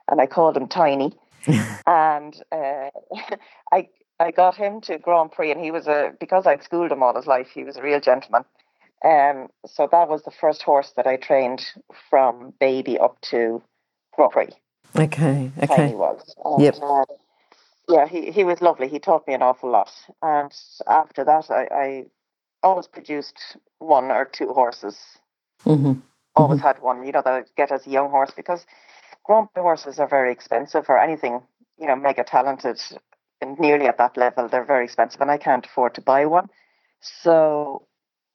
and 0.09 0.21
I 0.21 0.25
called 0.25 0.57
him 0.57 0.67
Tiny. 0.67 1.13
and 1.87 2.41
uh, 2.51 2.89
I 3.71 3.87
I 4.19 4.31
got 4.31 4.55
him 4.55 4.81
to 4.81 4.97
Grand 4.97 5.31
Prix, 5.31 5.51
and 5.51 5.61
he 5.61 5.71
was 5.71 5.87
a 5.87 6.13
because 6.19 6.45
I'd 6.45 6.63
schooled 6.63 6.91
him 6.91 7.03
all 7.03 7.15
his 7.15 7.27
life. 7.27 7.49
He 7.53 7.63
was 7.63 7.77
a 7.77 7.83
real 7.83 7.99
gentleman. 7.99 8.43
Um, 9.05 9.49
so 9.65 9.87
that 9.91 10.09
was 10.09 10.23
the 10.23 10.31
first 10.31 10.63
horse 10.63 10.93
that 10.97 11.05
I 11.05 11.17
trained 11.17 11.63
from 12.09 12.53
baby 12.59 12.97
up 12.97 13.21
to 13.29 13.61
Grand 14.15 14.31
Prix. 14.31 14.49
Okay, 14.95 15.51
okay. 15.61 15.89
He 15.89 15.95
was. 15.95 16.35
And, 16.43 16.63
yep. 16.63 16.77
Uh, 16.81 17.05
yeah, 17.87 18.07
he, 18.07 18.31
he 18.31 18.43
was 18.43 18.59
lovely. 18.59 18.87
He 18.87 18.97
taught 18.97 19.27
me 19.27 19.35
an 19.35 19.43
awful 19.43 19.69
lot. 19.69 19.91
And 20.23 20.51
after 20.87 21.23
that, 21.23 21.51
I, 21.51 21.67
I 21.71 22.05
always 22.63 22.87
produced 22.87 23.55
one 23.77 24.05
or 24.05 24.25
two 24.25 24.51
horses 24.51 24.97
Mm-hmm. 25.65 25.93
Always 26.37 26.59
mm-hmm. 26.59 26.67
had 26.67 26.81
one, 26.81 27.05
you 27.05 27.11
know, 27.11 27.21
that 27.23 27.33
I'd 27.33 27.55
get 27.55 27.71
as 27.71 27.87
a 27.87 27.89
young 27.89 28.09
horse 28.09 28.31
because 28.35 28.65
Grand 29.23 29.51
Prix 29.53 29.61
horses 29.61 29.99
are 29.99 30.07
very 30.07 30.31
expensive 30.31 30.85
for 30.85 30.99
anything, 30.99 31.41
you 31.79 31.87
know, 31.87 31.95
mega 31.95 32.23
talented 32.23 32.79
and 33.41 33.59
nearly 33.59 33.85
at 33.87 33.97
that 33.97 34.17
level. 34.17 34.47
They're 34.47 34.63
very 34.63 34.85
expensive, 34.85 35.19
and 35.21 35.31
I 35.31 35.37
can't 35.37 35.65
afford 35.65 35.95
to 35.95 36.01
buy 36.01 36.25
one. 36.25 36.49
So 37.01 37.87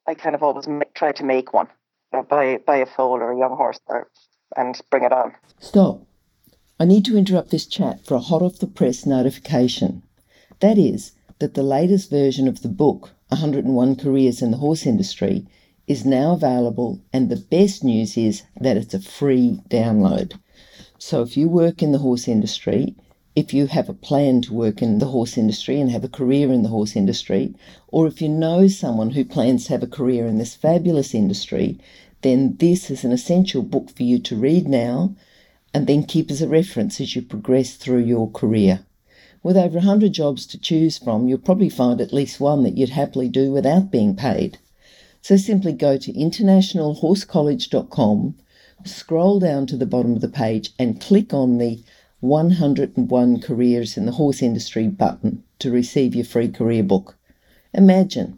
I 0.07 0.13
kind 0.13 0.35
of 0.35 0.43
always 0.43 0.67
ma- 0.67 0.83
try 0.93 1.11
to 1.13 1.23
make 1.23 1.53
one, 1.53 1.67
you 2.11 2.19
know, 2.19 2.23
buy 2.23 2.59
buy 2.65 2.77
a 2.77 2.85
foal 2.85 3.21
or 3.21 3.31
a 3.31 3.37
young 3.37 3.55
horse, 3.55 3.79
or, 3.87 4.09
and 4.55 4.79
bring 4.89 5.03
it 5.03 5.13
on. 5.13 5.33
Stop. 5.59 6.01
I 6.79 6.85
need 6.85 7.05
to 7.05 7.17
interrupt 7.17 7.51
this 7.51 7.65
chat 7.65 8.05
for 8.05 8.15
a 8.15 8.19
hot 8.19 8.41
off 8.41 8.59
the 8.59 8.67
press 8.67 9.05
notification. 9.05 10.03
That 10.59 10.77
is, 10.77 11.13
that 11.39 11.53
the 11.53 11.63
latest 11.63 12.09
version 12.09 12.47
of 12.47 12.61
the 12.61 12.69
book, 12.69 13.11
101 13.29 13.95
Careers 13.95 14.41
in 14.41 14.51
the 14.51 14.57
Horse 14.57 14.85
Industry, 14.85 15.47
is 15.85 16.05
now 16.05 16.33
available, 16.33 17.01
and 17.11 17.29
the 17.29 17.35
best 17.35 17.83
news 17.83 18.15
is 18.17 18.43
that 18.59 18.77
it's 18.77 18.93
a 18.93 18.99
free 19.01 19.59
download. 19.69 20.33
So 20.97 21.21
if 21.21 21.35
you 21.35 21.49
work 21.49 21.83
in 21.83 21.91
the 21.91 21.97
horse 21.97 22.27
industry, 22.27 22.95
if 23.35 23.53
you 23.53 23.67
have 23.67 23.89
a 23.89 23.93
plan 23.93 24.41
to 24.43 24.53
work 24.53 24.81
in 24.81 24.99
the 24.99 25.07
horse 25.07 25.37
industry 25.37 25.81
and 25.81 25.91
have 25.91 26.03
a 26.03 26.07
career 26.09 26.53
in 26.53 26.63
the 26.63 26.69
horse 26.69 26.95
industry, 26.95 27.53
or 27.87 28.07
if 28.07 28.21
you 28.21 28.29
know 28.29 28.67
someone 28.67 29.09
who 29.09 29.25
plans 29.25 29.65
to 29.65 29.71
have 29.71 29.83
a 29.83 29.87
career 29.87 30.27
in 30.27 30.37
this 30.37 30.55
fabulous 30.55 31.13
industry, 31.13 31.77
then 32.21 32.55
this 32.57 32.89
is 32.89 33.03
an 33.03 33.11
essential 33.11 33.61
book 33.61 33.89
for 33.89 34.03
you 34.03 34.19
to 34.19 34.35
read 34.35 34.67
now 34.67 35.15
and 35.73 35.87
then 35.87 36.03
keep 36.03 36.31
as 36.31 36.41
a 36.41 36.47
reference 36.47 37.01
as 37.01 37.15
you 37.15 37.21
progress 37.21 37.73
through 37.73 38.03
your 38.03 38.29
career. 38.31 38.85
With 39.41 39.57
over 39.57 39.79
100 39.79 40.13
jobs 40.13 40.45
to 40.45 40.57
choose 40.57 40.97
from, 40.97 41.27
you'll 41.27 41.39
probably 41.39 41.69
find 41.69 41.99
at 41.99 42.13
least 42.13 42.39
one 42.39 42.63
that 42.63 42.77
you'd 42.77 42.91
happily 42.91 43.27
do 43.27 43.51
without 43.51 43.91
being 43.91 44.15
paid. 44.15 44.59
So 45.23 45.37
simply 45.37 45.71
go 45.71 45.97
to 45.97 46.11
internationalhorsecollege.com, 46.11 48.35
scroll 48.83 49.39
down 49.39 49.65
to 49.67 49.77
the 49.77 49.85
bottom 49.85 50.15
of 50.15 50.21
the 50.21 50.27
page, 50.27 50.71
and 50.77 50.99
click 50.99 51.33
on 51.33 51.59
the 51.59 51.81
101 52.19 53.41
Careers 53.41 53.95
in 53.95 54.05
the 54.05 54.11
Horse 54.11 54.41
Industry 54.41 54.89
button 54.89 55.45
to 55.59 55.71
receive 55.71 56.13
your 56.13 56.25
free 56.25 56.49
career 56.49 56.83
book. 56.83 57.15
Imagine, 57.73 58.37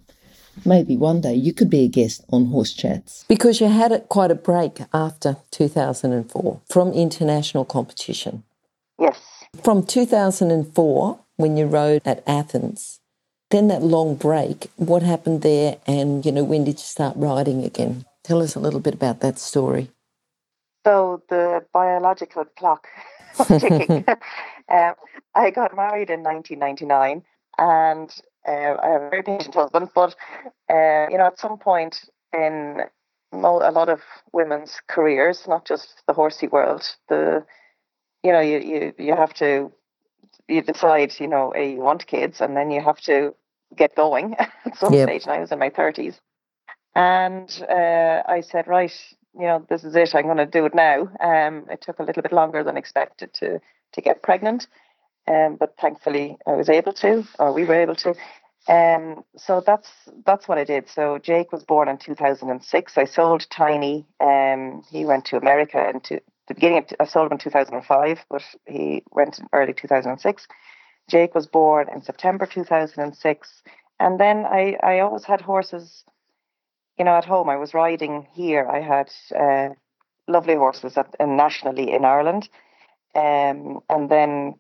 maybe 0.64 0.96
one 0.96 1.22
day 1.22 1.34
you 1.34 1.54
could 1.54 1.72
be 1.72 1.86
a 1.86 1.88
guest 1.88 2.24
on 2.32 2.46
Horse 2.46 2.74
Chats. 2.74 3.26
Because 3.28 3.60
you 3.60 3.66
had 3.68 4.08
quite 4.08 4.30
a 4.30 4.36
break 4.36 4.82
after 4.94 5.38
2004 5.50 6.62
from 6.70 6.94
international 6.94 7.66
competition. 7.66 8.44
Yes. 9.00 9.20
From 9.64 9.84
2004, 9.84 11.20
when 11.38 11.58
you 11.58 11.66
rode 11.66 12.04
at 12.06 12.22
Athens, 12.28 13.00
then 13.56 13.70
that 13.70 13.82
long 13.82 14.16
break, 14.16 14.70
what 14.76 15.02
happened 15.02 15.42
there 15.42 15.78
and, 15.88 16.26
you 16.26 16.32
know, 16.32 16.44
when 16.44 16.66
did 16.66 16.74
you 16.74 16.84
start 16.84 17.16
riding 17.16 17.64
again? 17.64 18.06
Tell 18.24 18.42
us 18.42 18.56
a 18.56 18.60
little 18.60 18.82
bit 18.82 18.94
about 18.94 19.22
that 19.22 19.40
story. 19.40 19.90
So 20.86 21.24
the 21.30 21.66
biological 21.72 22.46
clock 22.58 22.88
um, 23.40 23.56
I 25.36 25.52
got 25.52 25.76
married 25.76 26.10
in 26.10 26.22
1999 26.22 27.24
and 27.58 28.14
uh, 28.48 28.52
I 28.52 28.90
have 28.90 29.02
a 29.04 29.10
very 29.10 29.24
patient 29.24 29.56
husband, 29.56 29.90
but, 29.96 30.16
uh, 30.70 31.08
you 31.10 31.18
know, 31.18 31.28
at 31.28 31.40
some 31.40 31.58
point 31.58 32.10
in 32.34 32.82
a 33.32 33.38
lot 33.38 33.90
of 33.90 34.02
women's 34.34 34.82
careers, 34.88 35.48
not 35.48 35.66
just 35.66 36.04
the 36.08 36.14
horsey 36.14 36.48
world, 36.48 36.94
the, 37.08 37.46
you 38.22 38.34
know, 38.34 38.42
you, 38.42 38.60
you, 38.60 38.94
you 38.98 39.16
have 39.16 39.34
to, 39.36 39.72
you 40.50 40.62
decide, 40.62 41.14
you 41.20 41.28
know, 41.28 41.56
you 41.56 41.78
want 41.78 42.06
kids 42.06 42.42
and 42.42 42.56
then 42.56 42.70
you 42.70 42.82
have 42.82 43.00
to 43.02 43.34
get 43.76 43.96
going 43.96 44.36
at 44.40 44.78
some 44.78 44.94
Yep. 44.94 45.10
stage. 45.10 45.24
And 45.26 45.34
I 45.34 45.40
was 45.40 45.52
in 45.52 45.60
my 45.60 45.70
30s. 45.72 46.16
And 46.96 47.50
uh, 47.70 48.24
I 48.28 48.42
said, 48.42 48.68
right, 48.68 48.94
you 49.34 49.48
know, 49.48 49.66
this 49.70 49.84
is 49.84 49.96
it. 49.96 50.16
I'm 50.16 50.26
going 50.26 50.38
to 50.38 50.46
do 50.46 50.66
it 50.66 50.76
now. 50.76 51.10
Um, 51.20 51.66
it 51.70 51.82
took 51.82 52.00
a 52.00 52.04
little 52.04 52.24
bit 52.24 52.34
longer 52.34 52.64
than 52.64 52.78
expected 52.78 53.34
to 53.36 53.60
to 53.94 54.02
get 54.02 54.24
pregnant, 54.24 54.68
um, 55.28 55.58
but 55.60 55.76
thankfully 55.82 56.38
I 56.48 56.54
was 56.54 56.70
able 56.70 56.94
to, 56.94 57.26
or 57.40 57.54
we 57.54 57.66
were 57.66 57.76
able 57.82 57.96
to. 57.96 58.16
Um, 58.70 59.24
so 59.38 59.62
that's 59.66 59.90
that's 60.26 60.48
what 60.48 60.58
I 60.58 60.64
did. 60.66 60.90
So 60.90 61.20
Jake 61.20 61.52
was 61.52 61.64
born 61.64 61.90
in 61.90 61.98
2006. 61.98 62.98
I 62.98 63.06
sold 63.06 63.48
Tiny. 63.50 64.06
Um, 64.22 64.84
he 64.90 65.06
went 65.06 65.26
to 65.26 65.38
America 65.38 65.90
into 65.94 66.22
the 66.48 66.54
beginning. 66.56 66.80
Of, 66.80 66.86
I 67.00 67.06
sold 67.06 67.28
him 67.28 67.34
in 67.34 67.40
2005, 67.40 68.26
but 68.30 68.44
he 68.68 69.04
went 69.12 69.40
in 69.40 69.48
early 69.54 69.74
2006. 69.74 70.48
Jake 71.10 71.36
was 71.36 71.48
born 71.48 71.88
in 71.94 72.02
September 72.02 72.46
2006, 72.46 73.64
and 74.00 74.20
then 74.20 74.46
I 74.46 74.78
I 74.84 75.00
always 75.00 75.26
had 75.26 75.42
horses 75.42 76.06
you 76.98 77.04
know, 77.04 77.16
at 77.16 77.26
home, 77.26 77.50
I 77.50 77.58
was 77.58 77.74
riding 77.74 78.28
here. 78.34 78.68
I 78.68 78.80
had 78.80 79.12
uh, 79.38 79.74
lovely 80.28 80.56
horses 80.56 80.98
at, 80.98 81.14
and 81.20 81.38
nationally 81.38 81.92
in 81.92 82.06
Ireland. 82.06 82.50
Um, 83.16 83.80
and 83.90 84.10
then 84.10 84.56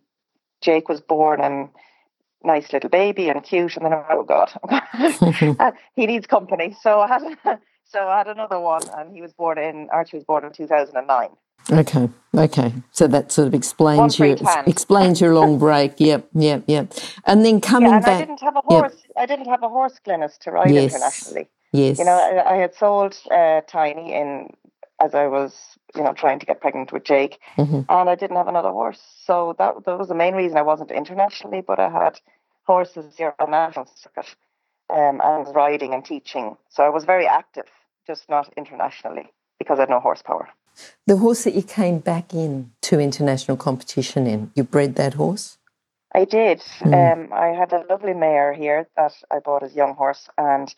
Jake 0.62 0.90
was 0.90 1.02
born 1.02 1.42
and 1.42 1.70
nice 2.44 2.72
little 2.74 2.90
baby 2.90 3.30
and 3.30 3.44
cute. 3.44 3.78
And 3.78 3.86
then, 3.86 3.94
oh 4.10 4.24
God, 4.24 4.52
he 5.96 6.06
needs 6.06 6.28
company. 6.28 6.75
So 6.82 7.00
I 7.00 7.08
had, 7.08 7.60
so 7.86 8.08
I 8.08 8.20
had 8.20 8.27
another 8.27 8.60
one 8.60 8.89
and 8.98 9.13
he 9.13 9.22
was 9.22 9.34
born 9.34 9.58
in, 9.58 9.89
Archie 9.92 10.18
was 10.18 10.25
born 10.25 10.46
in 10.46 10.51
2009. 10.54 11.30
Okay, 11.72 12.10
okay. 12.36 12.74
So 12.92 13.08
that 13.08 13.32
sort 13.32 13.48
of 13.48 13.54
explains 13.56 14.20
your 14.20 14.38
explains 14.68 15.22
your 15.22 15.34
long 15.36 15.58
break. 15.65 15.96
Yep, 16.00 16.27
yep, 16.36 16.63
yep. 16.68 16.94
And 17.25 17.44
then 17.46 17.62
coming 17.62 17.89
Yeah, 17.89 17.98
and 17.98 18.06
I 18.06 18.20
didn't 18.20 18.42
have 18.42 18.56
a 18.56 18.62
Yep. 18.70 18.82
horse. 18.82 18.98
I 19.18 19.25
didn't 19.25 19.48
have 19.48 19.63
a 19.63 19.70
horse 19.70 20.00
Glenys 20.06 20.38
to 20.39 20.51
ride 20.51 20.72
Yes. 20.72 20.94
internationally. 20.94 21.50
Yes. 21.74 22.00
You 22.00 22.06
know, 22.06 22.13
I, 22.18 22.54
I 22.54 22.58
had 22.58 22.75
sold 22.75 23.18
uh, 23.32 23.62
Tiny 23.68 24.13
in 24.13 24.50
as 25.01 25.15
I 25.15 25.27
was, 25.27 25.56
you 25.96 26.04
know, 26.04 26.13
trying 26.13 26.39
to 26.39 26.46
get 26.46 26.62
pregnant 26.62 26.94
with 26.94 27.04
Jake, 27.04 27.39
Mhm. 27.58 27.86
and 27.89 28.10
I 28.10 28.15
didn't 28.15 28.38
have 28.38 28.48
another 28.48 28.72
horse. 28.72 29.01
So 29.25 29.56
that 29.60 29.86
that 29.86 29.98
was 30.00 30.08
the 30.10 30.15
main 30.15 30.36
reason 30.36 30.58
I 30.58 30.62
wasn't 30.62 30.92
internationally. 30.92 31.62
But 31.62 31.80
I 31.80 31.89
had 31.89 32.20
horses 32.65 33.15
here 33.18 33.34
on 33.39 33.51
national 33.51 33.88
circuit, 33.96 34.36
um, 34.89 35.22
and 35.24 35.48
riding 35.56 35.94
and 35.94 36.04
teaching. 36.04 36.58
So 36.70 36.84
I 36.84 36.89
was 36.89 37.06
very 37.06 37.27
active, 37.27 37.65
just 38.06 38.30
not 38.30 38.51
internationally 38.58 39.32
because 39.60 39.80
I 39.80 39.84
had 39.84 39.89
no 39.89 40.00
horsepower. 40.00 40.50
the 41.08 41.18
horse 41.18 41.44
that 41.46 41.56
you 41.56 41.63
came 41.63 42.00
back 42.00 42.34
in 42.34 42.72
to 42.82 43.00
international 43.00 43.58
competition 43.58 44.27
in, 44.27 44.51
you 44.56 44.63
bred 44.63 44.96
that 44.96 45.13
horse. 45.13 45.58
I 46.13 46.24
did. 46.25 46.63
Um, 46.84 47.30
I 47.34 47.48
had 47.48 47.74
a 47.74 47.84
lovely 47.89 48.13
mare 48.13 48.54
here 48.54 48.88
that 48.96 49.13
I 49.32 49.39
bought 49.39 49.63
as 49.63 49.74
a 49.74 49.75
young 49.75 49.96
horse, 49.96 50.30
and 50.38 50.74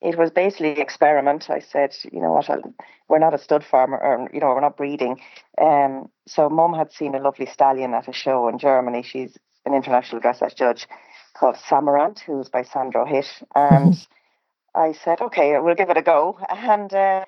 it 0.00 0.16
was 0.16 0.30
basically 0.30 0.72
an 0.72 0.80
experiment. 0.80 1.50
I 1.50 1.58
said, 1.58 1.94
you 2.10 2.20
know 2.20 2.32
what, 2.32 2.48
I'll, 2.48 2.72
we're 3.08 3.18
not 3.18 3.34
a 3.34 3.38
stud 3.38 3.62
farmer, 3.62 3.98
or 3.98 4.30
you 4.32 4.40
know, 4.40 4.46
we're 4.46 4.60
not 4.62 4.78
breeding. 4.78 5.20
Um, 5.60 6.08
so 6.26 6.48
Mum 6.48 6.72
had 6.72 6.92
seen 6.92 7.14
a 7.14 7.20
lovely 7.20 7.44
stallion 7.46 7.92
at 7.92 8.08
a 8.08 8.12
show 8.12 8.48
in 8.48 8.58
Germany. 8.58 9.02
She's 9.02 9.36
an 9.66 9.74
international 9.74 10.22
dressage 10.22 10.54
judge 10.54 10.88
called 11.30 11.56
Samarant, 11.56 12.20
who's 12.20 12.48
by 12.48 12.62
Sandro 12.62 13.04
Hit, 13.04 13.26
and 13.54 14.06
I 14.74 14.92
said, 14.92 15.20
okay, 15.20 15.58
we'll 15.58 15.74
give 15.74 15.90
it 15.90 15.96
a 15.96 16.02
go. 16.02 16.38
And 16.48 16.92
uh, 16.92 17.24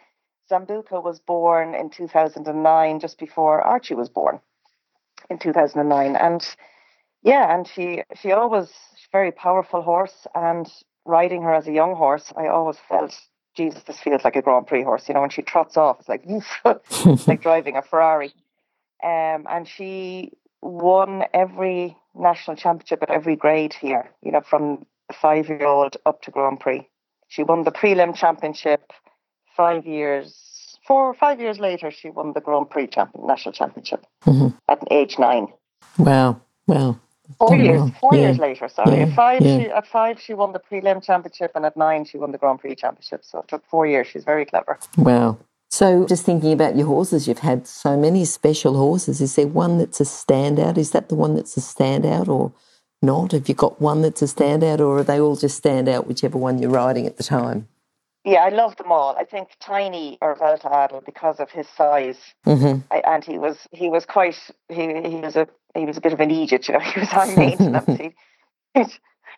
Sambuca 0.50 1.02
was 1.02 1.20
born 1.20 1.74
in 1.74 1.90
2009, 1.90 3.00
just 3.00 3.18
before 3.18 3.62
Archie 3.62 3.94
was 3.94 4.08
born 4.08 4.40
in 5.30 5.38
2009, 5.38 6.16
and 6.16 6.46
yeah, 7.22 7.54
and 7.54 7.68
she 7.68 8.02
she 8.20 8.32
always 8.32 8.72
very 9.12 9.30
powerful 9.30 9.82
horse, 9.82 10.26
and 10.34 10.68
riding 11.04 11.42
her 11.42 11.54
as 11.54 11.68
a 11.68 11.72
young 11.72 11.94
horse, 11.94 12.32
I 12.36 12.48
always 12.48 12.78
felt, 12.88 13.14
Jesus, 13.54 13.82
this 13.84 14.00
feels 14.00 14.24
like 14.24 14.36
a 14.36 14.42
Grand 14.42 14.66
Prix 14.66 14.82
horse. 14.82 15.08
You 15.08 15.14
know, 15.14 15.20
when 15.20 15.30
she 15.30 15.42
trots 15.42 15.76
off, 15.76 16.00
it's 16.00 16.08
like 16.08 16.24
like 17.26 17.42
driving 17.42 17.76
a 17.76 17.82
Ferrari. 17.82 18.32
Um, 19.04 19.46
and 19.50 19.68
she 19.68 20.32
won 20.62 21.24
every 21.34 21.96
national 22.14 22.56
championship 22.56 23.02
at 23.02 23.10
every 23.10 23.36
grade 23.36 23.74
here. 23.74 24.10
You 24.22 24.32
know, 24.32 24.40
from 24.40 24.86
the 25.08 25.14
five-year-old 25.14 25.96
up 26.06 26.22
to 26.22 26.30
Grand 26.30 26.60
Prix. 26.60 26.88
She 27.28 27.42
won 27.42 27.64
the 27.64 27.72
prelim 27.72 28.14
championship. 28.14 28.92
Five 29.56 29.86
years, 29.86 30.78
four 30.86 31.04
or 31.06 31.14
five 31.14 31.38
years 31.40 31.58
later, 31.58 31.90
she 31.90 32.08
won 32.08 32.32
the 32.32 32.40
Grand 32.40 32.70
Prix 32.70 32.86
champion, 32.86 33.26
national 33.26 33.52
championship 33.52 34.06
Mhm. 34.24 34.54
at 34.68 34.78
age 34.90 35.18
nine. 35.18 35.48
Wow, 35.98 36.40
wow. 36.66 36.96
Four 37.38 37.56
years, 37.56 37.80
wow. 37.80 37.90
four 38.00 38.14
Yeah. 38.14 38.20
years 38.20 38.38
later. 38.38 38.68
Sorry, 38.68 38.96
Yeah, 38.96 39.02
at 39.04 39.12
five, 39.14 39.42
yeah. 39.42 39.58
she, 39.58 39.70
at 39.70 39.86
five 39.86 40.20
she 40.20 40.32
won 40.34 40.52
the 40.52 40.60
prelim 40.60 41.02
championship, 41.02 41.52
and 41.54 41.66
at 41.66 41.76
nine 41.76 42.04
she 42.06 42.16
won 42.18 42.32
the 42.32 42.38
Grand 42.38 42.60
Prix 42.60 42.74
championship. 42.74 43.24
So 43.24 43.40
it 43.40 43.48
took 43.48 43.64
four 43.66 43.84
years. 43.86 44.06
She's 44.06 44.24
very 44.24 44.44
clever. 44.46 44.78
Wow. 44.96 45.36
So, 45.72 46.04
just 46.04 46.26
thinking 46.26 46.52
about 46.52 46.76
your 46.76 46.86
horses, 46.86 47.26
you've 47.26 47.38
had 47.38 47.66
so 47.66 47.96
many 47.96 48.26
special 48.26 48.76
horses. 48.76 49.22
Is 49.22 49.36
there 49.36 49.46
one 49.46 49.78
that's 49.78 50.02
a 50.02 50.04
standout? 50.04 50.76
Is 50.76 50.90
that 50.90 51.08
the 51.08 51.14
one 51.14 51.34
that's 51.34 51.56
a 51.56 51.60
standout 51.60 52.28
or 52.28 52.52
not? 53.00 53.32
Have 53.32 53.48
you 53.48 53.54
got 53.54 53.80
one 53.80 54.02
that's 54.02 54.20
a 54.20 54.26
standout 54.26 54.80
or 54.80 54.98
are 54.98 55.02
they 55.02 55.18
all 55.18 55.34
just 55.34 55.56
stand 55.56 55.88
out, 55.88 56.06
whichever 56.06 56.36
one 56.36 56.58
you're 56.58 56.70
riding 56.70 57.06
at 57.06 57.16
the 57.16 57.22
time? 57.22 57.68
Yeah, 58.22 58.44
I 58.44 58.50
love 58.50 58.76
them 58.76 58.92
all. 58.92 59.16
I 59.16 59.24
think 59.24 59.48
Tiny 59.60 60.18
or 60.20 60.36
Welt 60.38 60.60
Adel 60.62 61.02
because 61.06 61.40
of 61.40 61.50
his 61.50 61.66
size, 61.70 62.20
mm-hmm. 62.46 62.80
I, 62.90 63.02
and 63.06 63.24
he 63.24 63.38
was 63.38 63.66
he 63.72 63.88
was 63.88 64.04
quite 64.04 64.36
he 64.68 64.82
he 65.08 65.16
was 65.16 65.36
a 65.36 65.48
he 65.74 65.86
was 65.86 65.96
a 65.96 66.02
bit 66.02 66.12
of 66.12 66.20
an 66.20 66.30
idiot. 66.30 66.68
You 66.68 66.74
know, 66.74 66.80
he 66.94 67.00
was 67.00 67.08
high 67.08 67.34
maintenance. 67.34 68.12
he, 68.74 68.84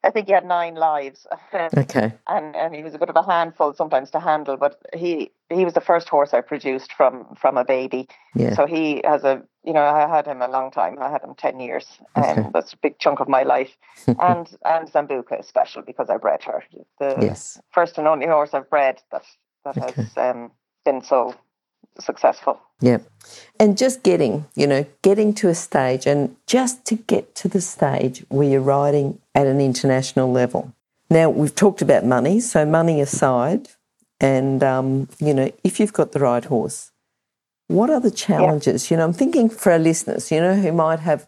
I 0.05 0.11
think 0.11 0.27
he 0.27 0.33
had 0.33 0.47
nine 0.47 0.75
lives. 0.75 1.27
Okay. 1.77 2.13
and 2.29 2.57
and 2.57 2.75
he 2.75 2.83
was 2.83 2.95
a 2.95 2.99
bit 2.99 3.09
of 3.09 3.17
a 3.17 3.23
handful 3.23 3.73
sometimes 3.75 4.11
to 4.11 4.21
handle. 4.21 4.57
But 4.57 4.81
he 4.95 5.31
he 5.51 5.65
was 5.65 5.75
the 5.75 5.81
first 5.81 6.09
horse 6.09 6.35
I 6.35 6.41
produced 6.41 6.93
from 6.93 7.35
from 7.41 7.57
a 7.57 7.65
baby. 7.65 8.09
Yeah. 8.35 8.55
So 8.55 8.67
he 8.67 9.01
has 9.05 9.25
a 9.25 9.43
you 9.65 9.73
know 9.73 9.85
I 9.85 10.07
had 10.09 10.27
him 10.27 10.43
a 10.43 10.49
long 10.49 10.71
time. 10.71 10.99
I 11.01 11.11
had 11.11 11.23
him 11.23 11.35
ten 11.35 11.61
years, 11.61 11.87
and 12.15 12.39
Okay. 12.39 12.51
that's 12.53 12.73
a 12.75 12.77
big 12.79 12.99
chunk 12.99 13.21
of 13.21 13.29
my 13.29 13.43
life. 13.43 13.77
and 14.07 14.47
and 14.65 14.91
Sambuca 14.93 15.41
is 15.41 15.47
special 15.47 15.83
because 15.83 16.11
I 16.11 16.17
bred 16.19 16.43
her. 16.45 16.63
The 16.99 17.17
yes. 17.21 17.61
first 17.73 17.99
and 17.99 18.07
only 18.09 18.27
horse 18.27 18.55
I've 18.55 18.71
bred 18.71 19.01
that 19.11 19.25
that 19.65 19.79
Okay. 19.79 19.93
has 19.97 20.17
um, 20.17 20.51
been 20.85 21.03
so 21.03 21.35
successful. 22.01 22.61
Yeah. 22.81 22.99
And 23.59 23.79
just 23.79 24.03
getting, 24.03 24.47
you 24.55 24.67
know, 24.67 24.87
getting 25.03 25.33
to 25.35 25.49
a 25.49 25.55
stage 25.55 26.07
and 26.07 26.37
just 26.47 26.85
to 26.87 26.97
get 26.97 27.35
to 27.37 27.49
the 27.49 27.61
stage 27.61 28.25
where 28.29 28.49
you're 28.49 28.61
riding 28.61 29.21
at 29.35 29.47
an 29.47 29.61
international 29.61 30.31
level. 30.31 30.75
Now, 31.11 31.31
we've 31.31 31.55
talked 31.55 31.83
about 31.83 32.05
money, 32.05 32.41
so 32.41 32.65
money 32.65 33.01
aside, 33.01 33.69
and, 34.21 34.63
um, 34.63 35.09
you 35.19 35.35
know, 35.35 35.53
if 35.63 35.79
you've 35.79 35.93
got 35.93 36.13
the 36.13 36.19
right 36.21 36.45
horse, 36.45 36.93
what 37.69 37.91
are 37.91 38.01
the 38.01 38.11
challenges? 38.11 38.91
You 38.91 38.97
know, 38.97 39.05
I'm 39.05 39.13
thinking 39.13 39.49
for 39.49 39.73
our 39.73 39.79
listeners, 39.79 40.31
you 40.31 40.41
know, 40.41 40.55
who 40.55 40.73
might 40.73 41.01
have, 41.01 41.27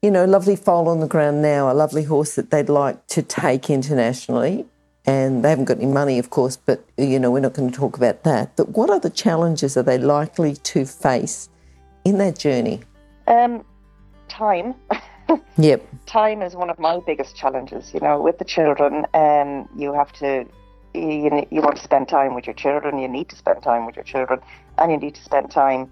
you 0.00 0.10
know, 0.10 0.24
a 0.24 0.26
lovely 0.26 0.56
foal 0.56 0.88
on 0.88 1.00
the 1.00 1.06
ground 1.06 1.42
now, 1.42 1.70
a 1.70 1.74
lovely 1.74 2.04
horse 2.04 2.34
that 2.34 2.50
they'd 2.50 2.68
like 2.68 3.06
to 3.08 3.22
take 3.22 3.70
internationally, 3.70 4.66
and 5.06 5.44
they 5.44 5.50
haven't 5.50 5.64
got 5.64 5.78
any 5.78 5.86
money, 5.86 6.18
of 6.18 6.30
course, 6.30 6.56
but, 6.56 6.84
you 6.96 7.18
know, 7.18 7.30
we're 7.30 7.40
not 7.40 7.54
going 7.54 7.70
to 7.70 7.76
talk 7.76 7.96
about 7.96 8.22
that. 8.22 8.56
But 8.56 8.70
what 8.70 8.88
other 8.88 9.10
challenges 9.10 9.76
are 9.76 9.82
they 9.82 9.98
likely 9.98 10.54
to 10.54 10.84
face 10.84 11.48
in 12.04 12.18
that 12.18 12.38
journey? 12.38 12.80
Um, 13.26 13.64
time. 14.28 14.74
Yep. 15.56 15.86
time 16.04 16.42
is 16.42 16.54
one 16.54 16.68
of 16.68 16.78
my 16.78 17.00
biggest 17.06 17.36
challenges. 17.36 17.94
You 17.94 18.00
know, 18.00 18.20
with 18.20 18.38
the 18.38 18.44
children, 18.44 19.06
um, 19.14 19.66
you 19.74 19.94
have 19.94 20.12
to, 20.14 20.44
you, 20.92 21.46
you 21.50 21.62
want 21.62 21.76
to 21.76 21.82
spend 21.82 22.08
time 22.08 22.34
with 22.34 22.46
your 22.46 22.54
children. 22.54 22.98
You 22.98 23.08
need 23.08 23.30
to 23.30 23.36
spend 23.36 23.62
time 23.62 23.86
with 23.86 23.96
your 23.96 24.04
children, 24.04 24.40
and 24.76 24.92
you 24.92 24.98
need 24.98 25.14
to 25.14 25.22
spend 25.22 25.50
time 25.50 25.90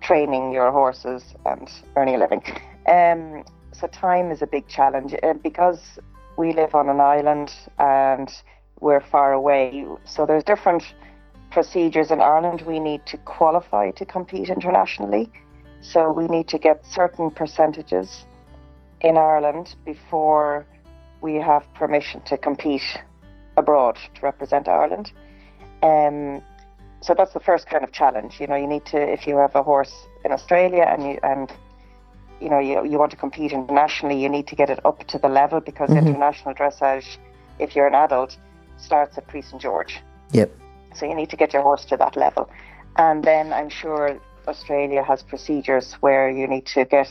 training 0.00 0.52
your 0.52 0.72
horses 0.72 1.34
and 1.44 1.70
earning 1.96 2.14
a 2.14 2.18
living. 2.18 2.42
Um, 2.86 3.44
so 3.72 3.86
time 3.88 4.30
is 4.30 4.40
a 4.40 4.46
big 4.46 4.66
challenge 4.66 5.14
uh, 5.22 5.34
because 5.34 5.98
we 6.36 6.52
live 6.52 6.74
on 6.74 6.88
an 6.88 7.00
island 7.00 7.52
and 7.78 8.32
we're 8.80 9.00
far 9.00 9.32
away. 9.32 9.86
So 10.04 10.26
there's 10.26 10.44
different 10.44 10.82
procedures 11.50 12.10
in 12.10 12.20
Ireland. 12.20 12.62
We 12.62 12.80
need 12.80 13.06
to 13.06 13.16
qualify 13.18 13.90
to 13.92 14.04
compete 14.04 14.48
internationally. 14.48 15.30
So 15.80 16.10
we 16.10 16.26
need 16.26 16.48
to 16.48 16.58
get 16.58 16.84
certain 16.86 17.30
percentages 17.30 18.24
in 19.00 19.16
Ireland 19.16 19.74
before 19.84 20.66
we 21.20 21.34
have 21.34 21.62
permission 21.74 22.20
to 22.22 22.36
compete 22.36 22.98
abroad 23.56 23.98
to 24.14 24.20
represent 24.22 24.68
Ireland. 24.68 25.12
Um, 25.82 26.42
so 27.00 27.14
that's 27.14 27.32
the 27.32 27.40
first 27.40 27.66
kind 27.66 27.82
of 27.82 27.92
challenge. 27.92 28.40
You 28.40 28.46
know, 28.46 28.54
you 28.54 28.66
need 28.66 28.86
to 28.86 28.98
if 28.98 29.26
you 29.26 29.36
have 29.38 29.54
a 29.56 29.62
horse 29.62 29.92
in 30.24 30.32
Australia 30.32 30.86
and 30.88 31.02
you 31.02 31.18
and 31.22 31.52
you 32.42 32.50
know 32.52 32.58
you, 32.58 32.74
you 32.90 32.98
want 32.98 33.10
to 33.16 33.16
compete 33.16 33.52
internationally, 33.52 34.18
you 34.22 34.28
need 34.28 34.46
to 34.52 34.56
get 34.56 34.68
it 34.74 34.80
up 34.84 34.98
to 35.12 35.16
the 35.24 35.28
level 35.40 35.60
because 35.60 35.88
Mhm. 35.90 36.00
international 36.06 36.54
dressage, 36.54 37.08
if 37.64 37.68
you're 37.74 37.86
an 37.86 37.94
adult, 38.06 38.30
starts 38.88 39.16
at 39.18 39.24
Prix 39.30 39.42
St 39.48 39.60
George. 39.62 39.94
Yep. 40.32 40.50
So 40.96 41.06
you 41.06 41.14
need 41.20 41.30
to 41.30 41.36
get 41.42 41.52
your 41.54 41.62
horse 41.62 41.84
to 41.86 41.96
that 42.02 42.14
level. 42.16 42.44
And 42.96 43.22
then 43.30 43.52
I'm 43.52 43.70
sure 43.70 44.02
Australia 44.52 45.02
has 45.02 45.22
procedures 45.22 45.86
where 46.04 46.28
you 46.38 46.46
need 46.54 46.66
to 46.76 46.84
get 46.84 47.08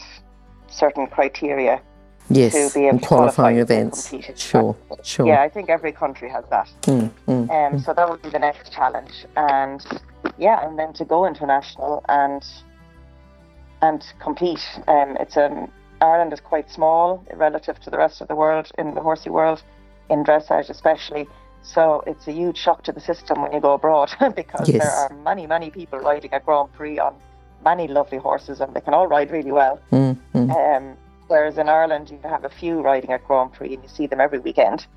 certain 0.67 1.07
criteria 1.07 1.75
Yes. 2.29 2.53
to 2.53 2.61
be 2.79 2.81
able 2.85 2.89
and 2.91 3.01
to 3.01 3.07
qualify 3.07 3.33
qualifying 3.33 3.57
events. 3.59 4.09
compete. 4.09 4.38
Sure. 4.38 4.75
Sure. 5.03 5.25
Yeah, 5.25 5.41
I 5.41 5.50
think 5.50 5.69
every 5.69 5.91
country 6.03 6.29
has 6.29 6.45
that. 6.55 6.67
Mm, 6.83 7.09
mm. 7.27 7.50
Um, 7.57 7.79
so 7.79 7.93
that 7.93 8.05
would 8.09 8.21
be 8.21 8.29
the 8.29 8.39
next 8.39 8.71
challenge. 8.71 9.15
And 9.35 9.79
yeah, 10.38 10.65
and 10.65 10.77
then 10.79 10.93
to 10.93 11.03
go 11.05 11.25
international 11.25 12.03
and 12.07 12.43
and 13.81 14.05
compete. 14.19 14.63
Um, 14.88 15.17
it's 15.19 15.38
an 15.38 15.71
Ireland 16.01 16.33
is 16.33 16.39
quite 16.39 16.69
small 16.69 17.24
relative 17.33 17.79
to 17.81 17.89
the 17.89 17.98
rest 17.98 18.22
of 18.22 18.27
the 18.27 18.35
world 18.35 18.72
in 18.77 18.96
the 18.96 19.01
horsey 19.01 19.29
world, 19.29 19.61
in 20.09 20.24
dressage 20.24 20.70
especially. 20.70 21.27
So 21.63 22.03
it's 22.07 22.27
a 22.27 22.31
huge 22.31 22.57
shock 22.57 22.83
to 22.85 22.91
the 22.91 23.00
system 23.00 23.41
when 23.41 23.51
you 23.53 23.59
go 23.59 23.74
abroad 23.74 24.11
because 24.35 24.67
Yes. 24.67 24.81
there 24.81 24.91
are 24.91 25.13
many, 25.24 25.46
many 25.46 25.70
people 25.70 26.00
riding 26.00 26.33
a 26.33 26.39
Grand 26.39 26.74
Prix 26.74 26.98
on 26.98 27.13
many 27.63 27.87
lovely 27.87 28.17
horses 28.17 28.61
and 28.61 28.74
they 28.74 28.81
can 28.81 28.96
all 28.96 29.07
ride 29.07 29.29
really 29.29 29.51
well. 29.51 29.79
Mm, 29.91 30.17
mm. 30.33 30.50
Um, 30.77 30.98
whereas 31.27 31.59
in 31.59 31.70
Ireland, 31.70 32.09
you 32.09 32.20
have 32.24 32.44
a 32.46 32.50
few 32.50 32.81
riding 32.81 33.11
at 33.11 33.24
Grand 33.27 33.53
Prix 33.53 33.75
and 33.75 33.83
you 33.83 33.89
see 33.89 34.07
them 34.07 34.20
every 34.20 34.39
weekend. 34.39 34.87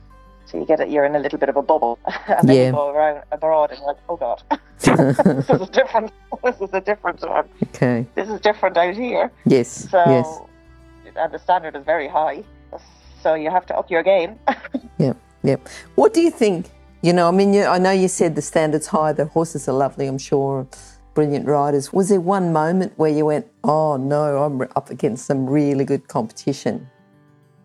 So 0.46 0.58
you 0.58 0.64
get 0.66 0.80
it, 0.80 0.90
you're 0.90 1.04
in 1.04 1.14
a 1.16 1.18
little 1.18 1.38
bit 1.38 1.48
of 1.48 1.56
a 1.56 1.62
bubble. 1.62 1.98
and 2.28 2.48
then 2.48 2.56
Yeah. 2.56 2.66
you 2.66 2.72
go 2.72 2.90
around 2.90 3.22
abroad 3.32 3.70
and 3.70 3.78
you're 3.78 3.88
like, 3.88 3.96
oh 4.08 4.16
God, 4.16 4.42
this 4.78 5.50
is 5.50 5.68
different. 5.70 6.12
This 6.42 6.60
is 6.60 6.70
a 6.72 6.80
different 6.80 7.20
one. 7.22 7.48
okay. 7.74 8.06
This 8.14 8.28
is 8.28 8.40
different 8.40 8.76
out 8.76 8.94
here. 8.94 9.30
Yes. 9.46 9.88
So, 9.90 10.02
yes. 10.06 10.38
and 11.16 11.32
the 11.32 11.38
standard 11.38 11.76
is 11.76 11.84
very 11.84 12.08
high. 12.08 12.44
So 13.22 13.34
you 13.34 13.50
have 13.50 13.64
to 13.66 13.76
up 13.78 13.90
your 13.90 14.02
game. 14.02 14.38
Yep. 14.98 15.16
Yep. 15.44 15.68
What 15.94 16.12
do 16.12 16.20
you 16.20 16.30
think? 16.30 16.70
You 17.00 17.12
know, 17.14 17.26
I 17.28 17.30
mean, 17.30 17.54
you, 17.54 17.64
I 17.64 17.78
know 17.78 17.90
you 17.90 18.08
said 18.08 18.34
the 18.34 18.42
standards 18.42 18.86
high. 18.88 19.12
The 19.12 19.24
horses 19.26 19.66
are 19.68 19.72
lovely. 19.72 20.06
I'm 20.06 20.18
sure. 20.18 20.66
Brilliant 21.14 21.46
riders. 21.46 21.92
Was 21.92 22.08
there 22.10 22.20
one 22.20 22.52
moment 22.52 22.92
where 22.96 23.10
you 23.10 23.24
went, 23.24 23.46
"Oh 23.62 23.96
no, 23.96 24.42
I'm 24.42 24.60
up 24.74 24.90
against 24.90 25.26
some 25.26 25.46
really 25.48 25.84
good 25.84 26.08
competition"? 26.08 26.88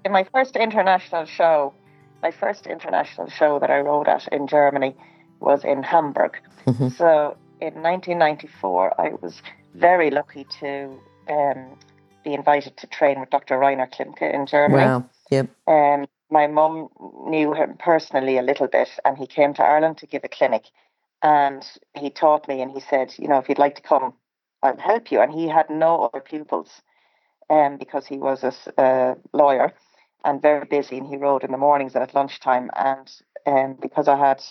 in 0.06 0.14
my 0.14 0.24
first 0.32 0.56
international 0.56 1.26
show, 1.26 1.74
my 2.22 2.32
first 2.32 2.68
international 2.68 3.30
show 3.30 3.60
that 3.60 3.70
I 3.70 3.80
rode 3.80 4.08
at 4.08 4.28
in 4.32 4.48
Germany 4.48 4.96
was 5.40 5.64
in 5.64 5.84
Hamburg. 5.84 6.38
Mhm. 6.66 6.92
So 6.92 7.38
in 7.62 7.82
1994, 7.82 9.00
I 9.00 9.10
was 9.22 9.42
very 9.74 10.10
lucky 10.10 10.46
to 10.60 11.00
um, 11.30 11.78
be 12.24 12.34
invited 12.34 12.76
to 12.78 12.88
train 12.88 13.20
with 13.20 13.30
Dr. 13.30 13.58
Reiner 13.58 13.90
Klimke 13.92 14.34
in 14.34 14.46
Germany. 14.46 14.84
Wow. 14.84 15.06
Yep. 15.30 15.48
Um, 15.68 16.08
my 16.32 16.48
mum 16.48 16.90
knew 17.26 17.54
him 17.54 17.76
personally 17.80 18.38
a 18.38 18.42
little 18.42 18.68
bit, 18.68 18.90
and 19.06 19.18
he 19.18 19.28
came 19.28 19.54
to 19.56 19.64
Ireland 19.64 19.98
to 20.00 20.08
give 20.08 20.24
a 20.24 20.28
clinic. 20.28 20.66
And 21.22 21.66
he 21.96 22.10
taught 22.10 22.48
me, 22.48 22.62
and 22.62 22.72
he 22.72 22.80
said, 22.80 23.14
you 23.18 23.28
know, 23.28 23.38
if 23.38 23.50
you'd 23.50 23.60
like 23.60 23.76
to 23.76 23.82
come, 23.82 24.14
I'll 24.64 24.78
help 24.78 25.12
you. 25.12 25.22
And 25.22 25.32
he 25.34 25.48
had 25.48 25.70
no 25.70 26.04
other 26.04 26.22
pupils, 26.22 26.82
um, 27.50 27.78
because 27.78 28.06
he 28.06 28.18
was 28.18 28.44
a 28.44 28.54
a 28.82 29.16
lawyer 29.34 29.74
and 30.24 30.42
very 30.42 30.66
busy, 30.66 30.98
and 30.98 31.08
he 31.08 31.18
rode 31.18 31.44
in 31.44 31.52
the 31.52 31.58
mornings 31.58 31.96
and 31.96 32.04
at 32.04 32.16
lunchtime. 32.16 32.70
And 32.76 33.10
um, 33.46 33.78
because 33.82 34.08
I 34.08 34.18
had 34.18 34.44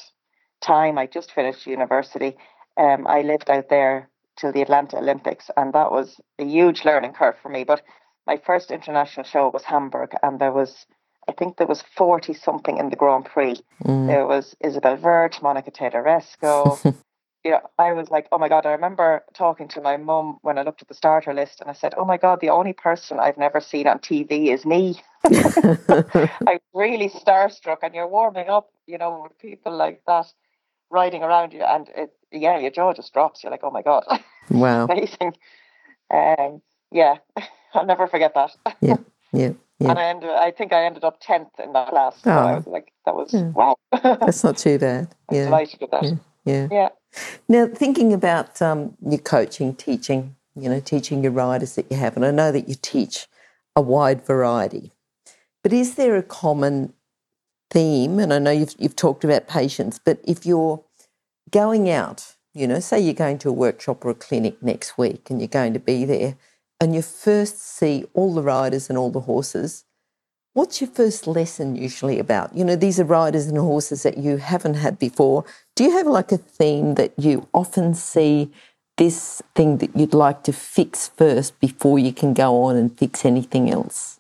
time, 0.61 0.99
I 0.99 1.07
just 1.07 1.33
finished 1.33 1.67
university. 1.67 2.37
Um, 2.77 3.07
I 3.07 3.23
lived 3.23 3.51
out 3.51 3.69
there 3.69 4.09
till 4.37 4.53
the 4.53 4.63
Atlanta 4.63 4.99
Olympics, 4.99 5.51
and 5.57 5.73
that 5.73 5.91
was 5.91 6.21
a 6.39 6.45
huge 6.45 6.85
learning 6.85 7.13
curve 7.13 7.37
for 7.43 7.49
me. 7.49 7.65
But 7.65 7.83
my 8.27 8.37
first 8.37 8.71
international 8.71 9.25
show 9.25 9.51
was 9.53 9.65
Hamburg, 9.65 10.13
and 10.23 10.39
there 10.39 10.53
was, 10.53 10.87
I 11.29 11.33
think 11.33 11.57
there 11.57 11.67
was 11.67 11.83
40 11.97 12.35
something 12.35 12.79
in 12.79 12.91
the 12.91 12.97
Grand 12.97 13.25
Prix. 13.25 13.61
Mm. 13.85 14.07
There 14.07 14.27
was 14.27 14.55
Isabell 14.65 15.01
Werth, 15.01 15.43
Monica 15.43 15.71
Theodorescu. 15.71 16.95
you 17.45 17.53
know, 17.53 17.61
I 17.79 17.93
was 17.93 18.11
like, 18.11 18.27
oh 18.33 18.39
my 18.39 18.49
God, 18.49 18.67
I 18.67 18.73
remember 18.73 19.25
talking 19.33 19.69
to 19.69 19.81
my 19.81 19.97
mum 19.97 20.39
when 20.43 20.59
I 20.59 20.63
looked 20.63 20.83
at 20.83 20.89
the 20.89 20.95
starter 20.95 21.33
list 21.33 21.61
and 21.61 21.71
I 21.71 21.73
said, 21.73 21.95
oh 21.97 22.05
my 22.05 22.17
God, 22.17 22.41
the 22.41 22.51
only 22.51 22.73
person 22.73 23.19
I've 23.21 23.39
never 23.39 23.61
seen 23.61 23.87
on 23.87 23.99
TV 24.01 24.49
is 24.53 24.67
me. 24.67 25.01
I'm 25.25 26.59
really 26.75 27.09
starstruck 27.09 27.79
and 27.83 27.95
you're 27.95 28.09
warming 28.09 28.49
up, 28.49 28.71
you 28.87 28.99
know, 28.99 29.21
with 29.23 29.39
people 29.39 29.77
like 29.77 30.03
that 30.07 30.27
riding 30.91 31.23
around 31.23 31.53
you 31.53 31.63
and 31.63 31.89
it, 31.97 32.13
yeah, 32.33 32.59
your 32.59 32.71
jaw 32.71 32.93
just 32.93 33.13
drops. 33.13 33.43
You're 33.43 33.53
like, 33.53 33.63
oh 33.63 33.71
my 33.71 33.83
God, 33.83 34.05
wow. 34.51 34.85
amazing. 34.91 35.35
Um, 36.11 36.61
yeah, 36.91 37.17
I'll 37.75 37.87
never 37.87 38.07
forget 38.07 38.35
that. 38.35 38.57
Yeah. 38.81 38.97
Yeah. 39.33 39.53
Yeah. 39.79 39.91
And 39.91 39.99
I 39.99 40.05
ended, 40.07 40.31
I 40.31 40.51
think 40.51 40.73
I 40.73 40.85
ended 40.85 41.05
up 41.05 41.23
10th 41.23 41.51
in 41.63 41.73
that 41.75 41.91
class. 41.91 42.21
So 42.23 42.31
I 42.31 42.53
Oh. 42.53 42.57
was 42.57 42.67
like, 42.67 42.93
that 43.07 43.15
was, 43.15 43.33
Yeah. 43.33 43.51
wow. 43.51 43.77
That's 44.03 44.43
not 44.43 44.57
too 44.59 44.79
bad. 44.79 45.15
Yeah. 45.31 45.45
delighted 45.45 45.81
with 45.81 45.91
that. 45.93 46.03
Yeah. 46.03 46.15
Yeah. 46.45 46.69
Yeah. 46.71 46.89
Now, 47.49 47.67
thinking 47.67 48.13
about 48.13 48.61
um, 48.61 48.97
your 49.05 49.19
coaching, 49.21 49.75
teaching, 49.75 50.37
you 50.55 50.69
know, 50.69 50.81
teaching 50.81 51.23
your 51.23 51.33
riders 51.33 51.75
that 51.77 51.91
you 51.91 51.97
have, 51.97 52.17
and 52.17 52.25
I 52.25 52.31
know 52.31 52.53
that 52.53 52.69
you 52.69 52.75
teach 52.81 53.27
a 53.75 53.81
wide 53.81 54.25
variety, 54.25 54.93
but 55.63 55.73
is 55.73 55.95
there 55.95 56.17
a 56.17 56.23
common 56.23 56.93
theme? 57.71 58.19
And 58.19 58.33
I 58.33 58.39
know 58.39 58.51
you've, 58.51 58.75
you've 58.79 58.97
talked 58.97 59.25
about 59.25 59.49
patience, 59.49 59.99
but 59.99 60.21
if 60.25 60.45
you're 60.45 60.83
going 61.51 61.91
out, 61.91 62.37
you 62.55 62.67
know, 62.67 62.81
say 62.81 63.01
you're 63.01 63.15
going 63.15 63.39
to 63.39 63.49
a 63.49 63.53
workshop 63.53 64.05
or 64.05 64.11
a 64.11 64.15
clinic 64.15 64.63
next 64.63 64.99
week 64.99 65.31
and 65.31 65.41
you're 65.41 65.49
going 65.49 65.73
to 65.75 65.81
be 65.81 66.05
there, 66.05 66.37
and 66.81 66.95
you 66.95 67.03
first 67.03 67.59
see 67.59 68.05
all 68.15 68.35
the 68.35 68.43
riders 68.43 68.89
and 68.89 68.99
all 68.99 69.11
the 69.11 69.21
horses, 69.21 69.85
What's 70.59 70.81
your 70.81 70.91
first 70.91 71.29
lesson 71.29 71.77
usually 71.77 72.19
about? 72.19 72.57
You 72.57 72.65
know, 72.65 72.77
these 72.77 72.99
are 73.01 73.05
riders 73.05 73.47
and 73.47 73.59
horses 73.59 74.03
that 74.03 74.19
you 74.19 74.39
haven't 74.39 74.75
had 74.75 74.99
before. 74.99 75.45
Do 75.77 75.85
you 75.85 75.93
have 75.99 76.09
like 76.09 76.33
a 76.33 76.39
theme 76.39 76.97
that 76.97 77.13
you 77.17 77.49
often 77.55 77.95
see 77.95 78.51
this 78.97 79.43
thing 79.55 79.79
that 79.79 79.97
you'd 79.97 80.15
like 80.15 80.43
to 80.45 80.53
fix 80.53 81.09
first 81.09 81.61
before 81.61 82.01
you 82.01 82.13
can 82.13 82.35
go 82.35 82.65
on 82.65 82.77
and 82.77 82.99
fix 82.99 83.25
anything 83.25 83.71
else? 83.71 84.19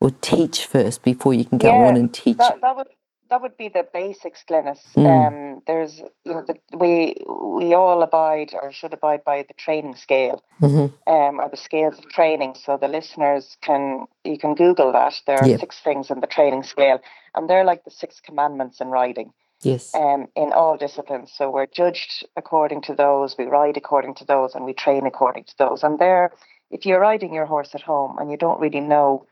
or 0.00 0.10
teach 0.20 0.66
first 0.66 1.02
before 1.02 1.34
you 1.34 1.44
can 1.44 1.58
go 1.58 1.68
Yeah, 1.68 1.86
on 1.86 1.96
and 1.96 2.12
teach? 2.12 2.38
That, 2.38 2.60
that 2.60 2.76
would 2.76 2.88
that 3.30 3.40
would 3.42 3.56
be 3.56 3.68
the 3.68 3.86
basics, 3.92 4.44
Glenys. 4.48 4.80
Mm. 4.96 5.06
Um, 5.26 5.62
there's 5.66 5.98
you 6.24 6.32
know 6.34 6.44
the, 6.46 6.56
we 6.76 7.16
we 7.28 7.74
all 7.74 8.02
abide 8.02 8.54
or 8.60 8.72
should 8.72 8.92
abide 8.92 9.24
by 9.24 9.44
the 9.48 9.54
training 9.54 9.96
scale, 9.96 10.42
Mhm. 10.60 10.92
um, 11.06 11.40
or 11.40 11.48
the 11.48 11.56
scales 11.56 11.98
of 11.98 12.08
training. 12.08 12.54
So 12.54 12.76
the 12.76 12.88
listeners 12.88 13.56
can 13.60 14.06
you 14.24 14.38
can 14.38 14.54
Google 14.54 14.92
that. 14.92 15.20
There 15.26 15.38
are 15.38 15.48
Yeah. 15.48 15.58
six 15.58 15.80
things 15.80 16.10
in 16.10 16.20
the 16.20 16.26
training 16.26 16.62
scale, 16.64 16.98
and 17.34 17.48
they're 17.48 17.64
like 17.64 17.84
the 17.84 17.90
six 17.90 18.20
commandments 18.20 18.80
in 18.80 18.90
riding. 18.90 19.32
Yes. 19.62 19.94
um, 19.94 20.28
in 20.36 20.52
all 20.52 20.76
disciplines. 20.76 21.32
So 21.32 21.50
we're 21.50 21.64
judged 21.64 22.26
according 22.36 22.82
to 22.82 22.94
those, 22.94 23.38
we 23.38 23.46
ride 23.46 23.78
according 23.78 24.14
to 24.16 24.24
those, 24.26 24.54
and 24.54 24.66
we 24.66 24.74
train 24.74 25.06
according 25.06 25.44
to 25.44 25.54
those. 25.56 25.82
And 25.82 25.98
there, 25.98 26.30
if 26.70 26.84
you're 26.84 27.00
riding 27.00 27.32
your 27.32 27.46
horse 27.46 27.74
at 27.74 27.80
home 27.80 28.18
and 28.18 28.30
you 28.30 28.36
don't 28.36 28.60
really 28.60 28.80
know 28.80 29.24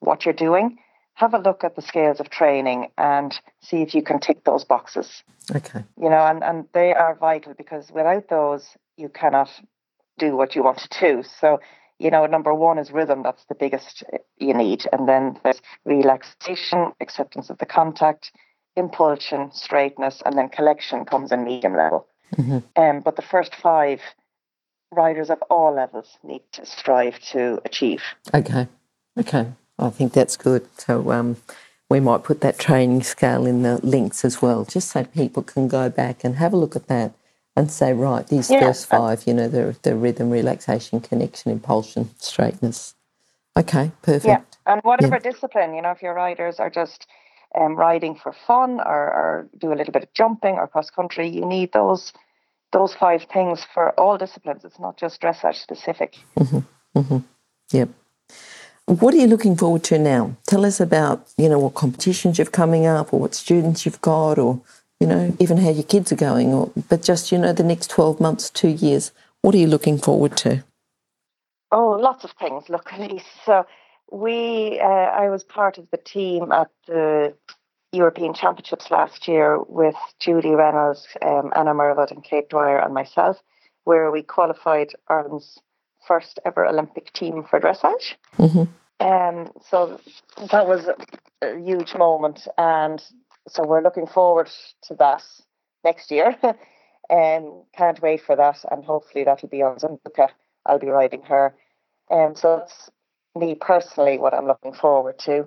what 0.00 0.24
you're 0.24 0.32
doing, 0.48 0.78
have 1.16 1.32
a 1.32 1.38
look 1.38 1.64
at 1.64 1.76
the 1.76 1.82
scales 1.82 2.20
of 2.20 2.28
training 2.28 2.88
and 2.98 3.40
see 3.60 3.80
if 3.80 3.94
you 3.94 4.02
can 4.02 4.20
tick 4.20 4.44
those 4.44 4.64
boxes. 4.64 5.24
Okay. 5.54 5.82
You 6.00 6.10
know, 6.10 6.26
and, 6.26 6.44
and 6.44 6.66
they 6.74 6.92
are 6.92 7.14
vital 7.14 7.54
because 7.56 7.90
without 7.90 8.28
those, 8.28 8.76
you 8.98 9.08
cannot 9.08 9.48
do 10.18 10.36
what 10.36 10.54
you 10.54 10.62
want 10.62 10.78
to 10.78 11.00
do. 11.00 11.22
So, 11.40 11.58
you 11.98 12.10
know, 12.10 12.26
number 12.26 12.52
one 12.52 12.78
is 12.78 12.90
rhythm. 12.90 13.22
That's 13.22 13.44
the 13.46 13.54
biggest 13.54 14.04
you 14.36 14.52
need. 14.52 14.86
And 14.92 15.08
then 15.08 15.38
there's 15.42 15.62
relaxation, 15.86 16.92
acceptance 17.00 17.48
of 17.48 17.56
the 17.58 17.66
contact, 17.66 18.30
impulsion, 18.76 19.50
straightness, 19.52 20.22
and 20.26 20.36
then 20.36 20.50
collection 20.50 21.06
comes 21.06 21.32
in 21.32 21.44
medium 21.44 21.74
level. 21.74 22.06
Mhm. 22.34 22.62
Um, 22.76 23.00
but 23.00 23.16
the 23.16 23.22
first 23.22 23.54
five 23.54 24.02
riders 24.92 25.30
of 25.30 25.40
all 25.48 25.72
levels 25.72 26.18
need 26.22 26.42
to 26.52 26.66
strive 26.66 27.18
to 27.32 27.58
achieve. 27.64 28.02
Okay. 28.34 28.68
Okay. 29.18 29.46
I 29.78 29.90
think 29.90 30.12
that's 30.12 30.36
good. 30.36 30.66
So 30.78 31.10
um, 31.12 31.36
we 31.88 32.00
might 32.00 32.24
put 32.24 32.40
that 32.40 32.58
training 32.58 33.02
scale 33.02 33.46
in 33.46 33.62
the 33.62 33.78
links 33.86 34.24
as 34.24 34.42
well, 34.42 34.64
just 34.64 34.90
so 34.90 35.04
people 35.04 35.42
can 35.42 35.68
go 35.68 35.88
back 35.90 36.24
and 36.24 36.36
have 36.36 36.52
a 36.52 36.56
look 36.56 36.76
at 36.76 36.88
that 36.88 37.12
and 37.54 37.70
say, 37.70 37.92
right, 37.92 38.26
these 38.26 38.50
Yeah. 38.50 38.60
first 38.60 38.86
five, 38.86 39.26
you 39.26 39.34
know, 39.34 39.48
the, 39.48 39.76
the 39.82 39.94
rhythm, 39.94 40.30
relaxation, 40.30 41.00
connection, 41.00 41.50
impulsion, 41.52 42.10
straightness. 42.18 42.94
Okay, 43.56 43.92
perfect. 44.02 44.24
Yeah, 44.26 44.40
and 44.66 44.82
whatever 44.82 45.18
discipline, 45.18 45.74
you 45.74 45.80
know, 45.82 45.90
if 45.90 46.02
your 46.02 46.12
riders 46.14 46.60
are 46.60 46.68
just 46.68 47.06
um, 47.54 47.74
riding 47.76 48.14
for 48.16 48.34
fun 48.46 48.80
or, 48.80 48.84
or 48.84 49.48
do 49.56 49.72
a 49.72 49.76
little 49.76 49.92
bit 49.92 50.02
of 50.02 50.12
jumping 50.12 50.56
or 50.56 50.66
cross 50.66 50.90
country, 50.90 51.28
you 51.28 51.46
need 51.46 51.72
those 51.72 52.12
those 52.72 52.92
five 52.94 53.24
things 53.32 53.64
for 53.72 53.98
all 53.98 54.18
disciplines. 54.18 54.64
It's 54.64 54.78
not 54.78 54.98
just 54.98 55.20
dressage 55.22 55.62
specific. 55.62 56.16
Yep. 57.72 57.88
What 58.86 59.14
are 59.14 59.16
you 59.16 59.26
looking 59.26 59.56
forward 59.56 59.82
to 59.84 59.98
now? 59.98 60.36
Tell 60.46 60.64
us 60.64 60.78
about, 60.78 61.26
you 61.36 61.48
know, 61.48 61.58
what 61.58 61.74
competitions 61.74 62.38
you've 62.38 62.52
coming 62.52 62.86
up 62.86 63.12
or 63.12 63.18
what 63.18 63.34
students 63.34 63.84
you've 63.84 64.00
got 64.00 64.38
or, 64.38 64.60
you 65.00 65.08
know, 65.08 65.36
even 65.40 65.56
how 65.56 65.70
your 65.70 65.82
kids 65.82 66.12
are 66.12 66.16
going 66.16 66.54
or 66.54 66.70
but 66.88 67.02
just, 67.02 67.32
you 67.32 67.38
know, 67.38 67.52
the 67.52 67.64
next 67.64 67.90
12 67.90 68.20
months, 68.20 68.48
2 68.48 68.68
years. 68.68 69.10
What 69.42 69.56
are 69.56 69.58
you 69.58 69.66
looking 69.66 69.98
forward 69.98 70.36
to? 70.38 70.62
Oh, 71.72 71.98
lots 72.00 72.22
of 72.22 72.30
things, 72.38 72.68
luckily. 72.68 73.22
So 73.44 73.66
we, 74.12 74.78
uh, 74.78 74.84
I 74.86 75.30
was 75.30 75.42
part 75.42 75.78
of 75.78 75.90
the 75.90 75.96
team 75.96 76.52
at 76.52 76.70
the 76.86 77.34
European 77.90 78.34
Championships 78.34 78.92
last 78.92 79.26
year 79.26 79.60
with 79.62 79.96
Judy 80.20 80.50
Reynolds, 80.50 81.08
um, 81.22 81.52
Anna 81.56 81.74
Merveldt, 81.74 82.12
and 82.12 82.22
Kate 82.22 82.48
Dwyer, 82.48 82.78
and 82.78 82.94
myself, 82.94 83.42
where 83.82 84.12
we 84.12 84.22
qualified 84.22 84.92
Ireland's 85.08 85.58
first 86.06 86.38
ever 86.44 86.66
Olympic 86.66 87.12
team 87.12 87.44
for 87.44 87.60
dressage. 87.60 88.14
Mhm. 88.38 88.68
Um, 88.98 89.52
so 89.68 90.00
that 90.50 90.66
was 90.66 90.86
a, 90.86 90.96
a 91.46 91.58
huge 91.60 91.94
moment, 91.94 92.48
and 92.56 93.02
so 93.48 93.64
we're 93.66 93.82
looking 93.82 94.06
forward 94.06 94.50
to 94.84 94.94
that 94.94 95.22
next 95.84 96.10
year. 96.10 96.36
um, 97.10 97.62
can't 97.76 98.00
wait 98.00 98.22
for 98.22 98.36
that, 98.36 98.58
and 98.70 98.84
hopefully 98.84 99.24
that'll 99.24 99.48
be 99.48 99.62
on 99.62 99.76
Sambuca. 99.76 100.28
I'll 100.64 100.78
be 100.78 100.88
riding 100.88 101.22
her. 101.22 101.54
Um, 102.10 102.34
so 102.34 102.56
that's 102.58 102.90
me 103.34 103.54
personally 103.54 104.18
what 104.18 104.34
I'm 104.34 104.46
looking 104.46 104.72
forward 104.72 105.18
to. 105.20 105.46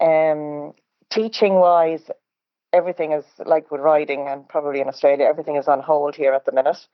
Um, 0.00 0.72
teaching 1.10 1.54
wise, 1.54 2.10
everything 2.72 3.12
is 3.12 3.24
like 3.44 3.70
with 3.70 3.80
riding 3.80 4.28
and 4.28 4.48
probably 4.48 4.80
in 4.80 4.88
Australia, 4.88 5.26
everything 5.26 5.56
is 5.56 5.68
on 5.68 5.80
hold 5.80 6.14
here 6.14 6.32
at 6.32 6.44
the 6.44 6.52
minute. 6.52 6.86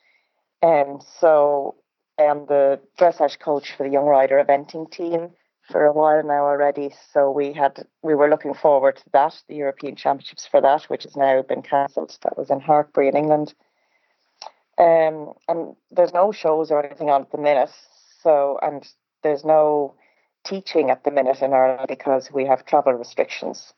And 0.63 1.03
so 1.21 1.77
I'm 2.19 2.47
the 2.47 2.81
dressage 2.99 3.39
coach 3.39 3.73
for 3.73 3.85
the 3.85 3.93
young 3.93 4.07
rider 4.07 4.43
eventing 4.43 4.91
team 4.91 5.31
for 5.71 5.85
a 5.85 5.93
while 5.93 6.23
now 6.23 6.45
already. 6.45 6.95
So 7.13 7.31
we 7.31 7.53
had 7.53 7.87
we 8.03 8.15
were 8.15 8.31
looking 8.31 8.55
forward 8.55 8.97
to 8.97 9.11
that, 9.13 9.43
the 9.49 9.57
European 9.57 9.97
Championships 9.97 10.47
for 10.47 10.61
that, 10.61 10.85
which 10.85 11.03
has 11.03 11.17
now 11.17 11.43
been 11.43 11.63
cancelled. 11.63 12.17
That 12.23 12.39
was 12.39 12.51
in 12.51 12.61
Hartpury 12.61 13.09
in 13.09 13.17
England. 13.17 13.55
Um, 14.79 15.33
and 15.49 15.75
there's 15.91 16.13
no 16.13 16.33
shows 16.33 16.71
or 16.71 16.85
anything 16.85 17.11
on 17.11 17.23
at 17.23 17.33
the 17.33 17.39
minute. 17.39 17.71
So 18.23 18.59
and 18.63 18.87
there's 19.23 19.45
no 19.45 19.95
teaching 20.45 20.91
at 20.91 21.05
the 21.05 21.11
minute 21.11 21.43
in 21.43 21.53
Ireland 21.53 21.87
because 21.89 22.31
we 22.33 22.45
have 22.47 22.65
travel 22.65 22.93
restrictions. 22.93 23.73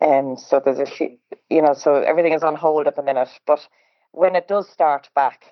And 0.00 0.40
so 0.40 0.60
there's 0.64 0.78
a 0.78 0.86
few, 0.86 1.18
you 1.50 1.60
know, 1.60 1.74
so 1.74 1.96
everything 1.96 2.32
is 2.32 2.42
on 2.42 2.56
hold 2.56 2.86
at 2.86 2.96
the 2.96 3.02
minute. 3.02 3.28
But 3.46 3.68
when 4.12 4.34
it 4.34 4.48
does 4.48 4.68
start 4.68 5.10
back, 5.14 5.44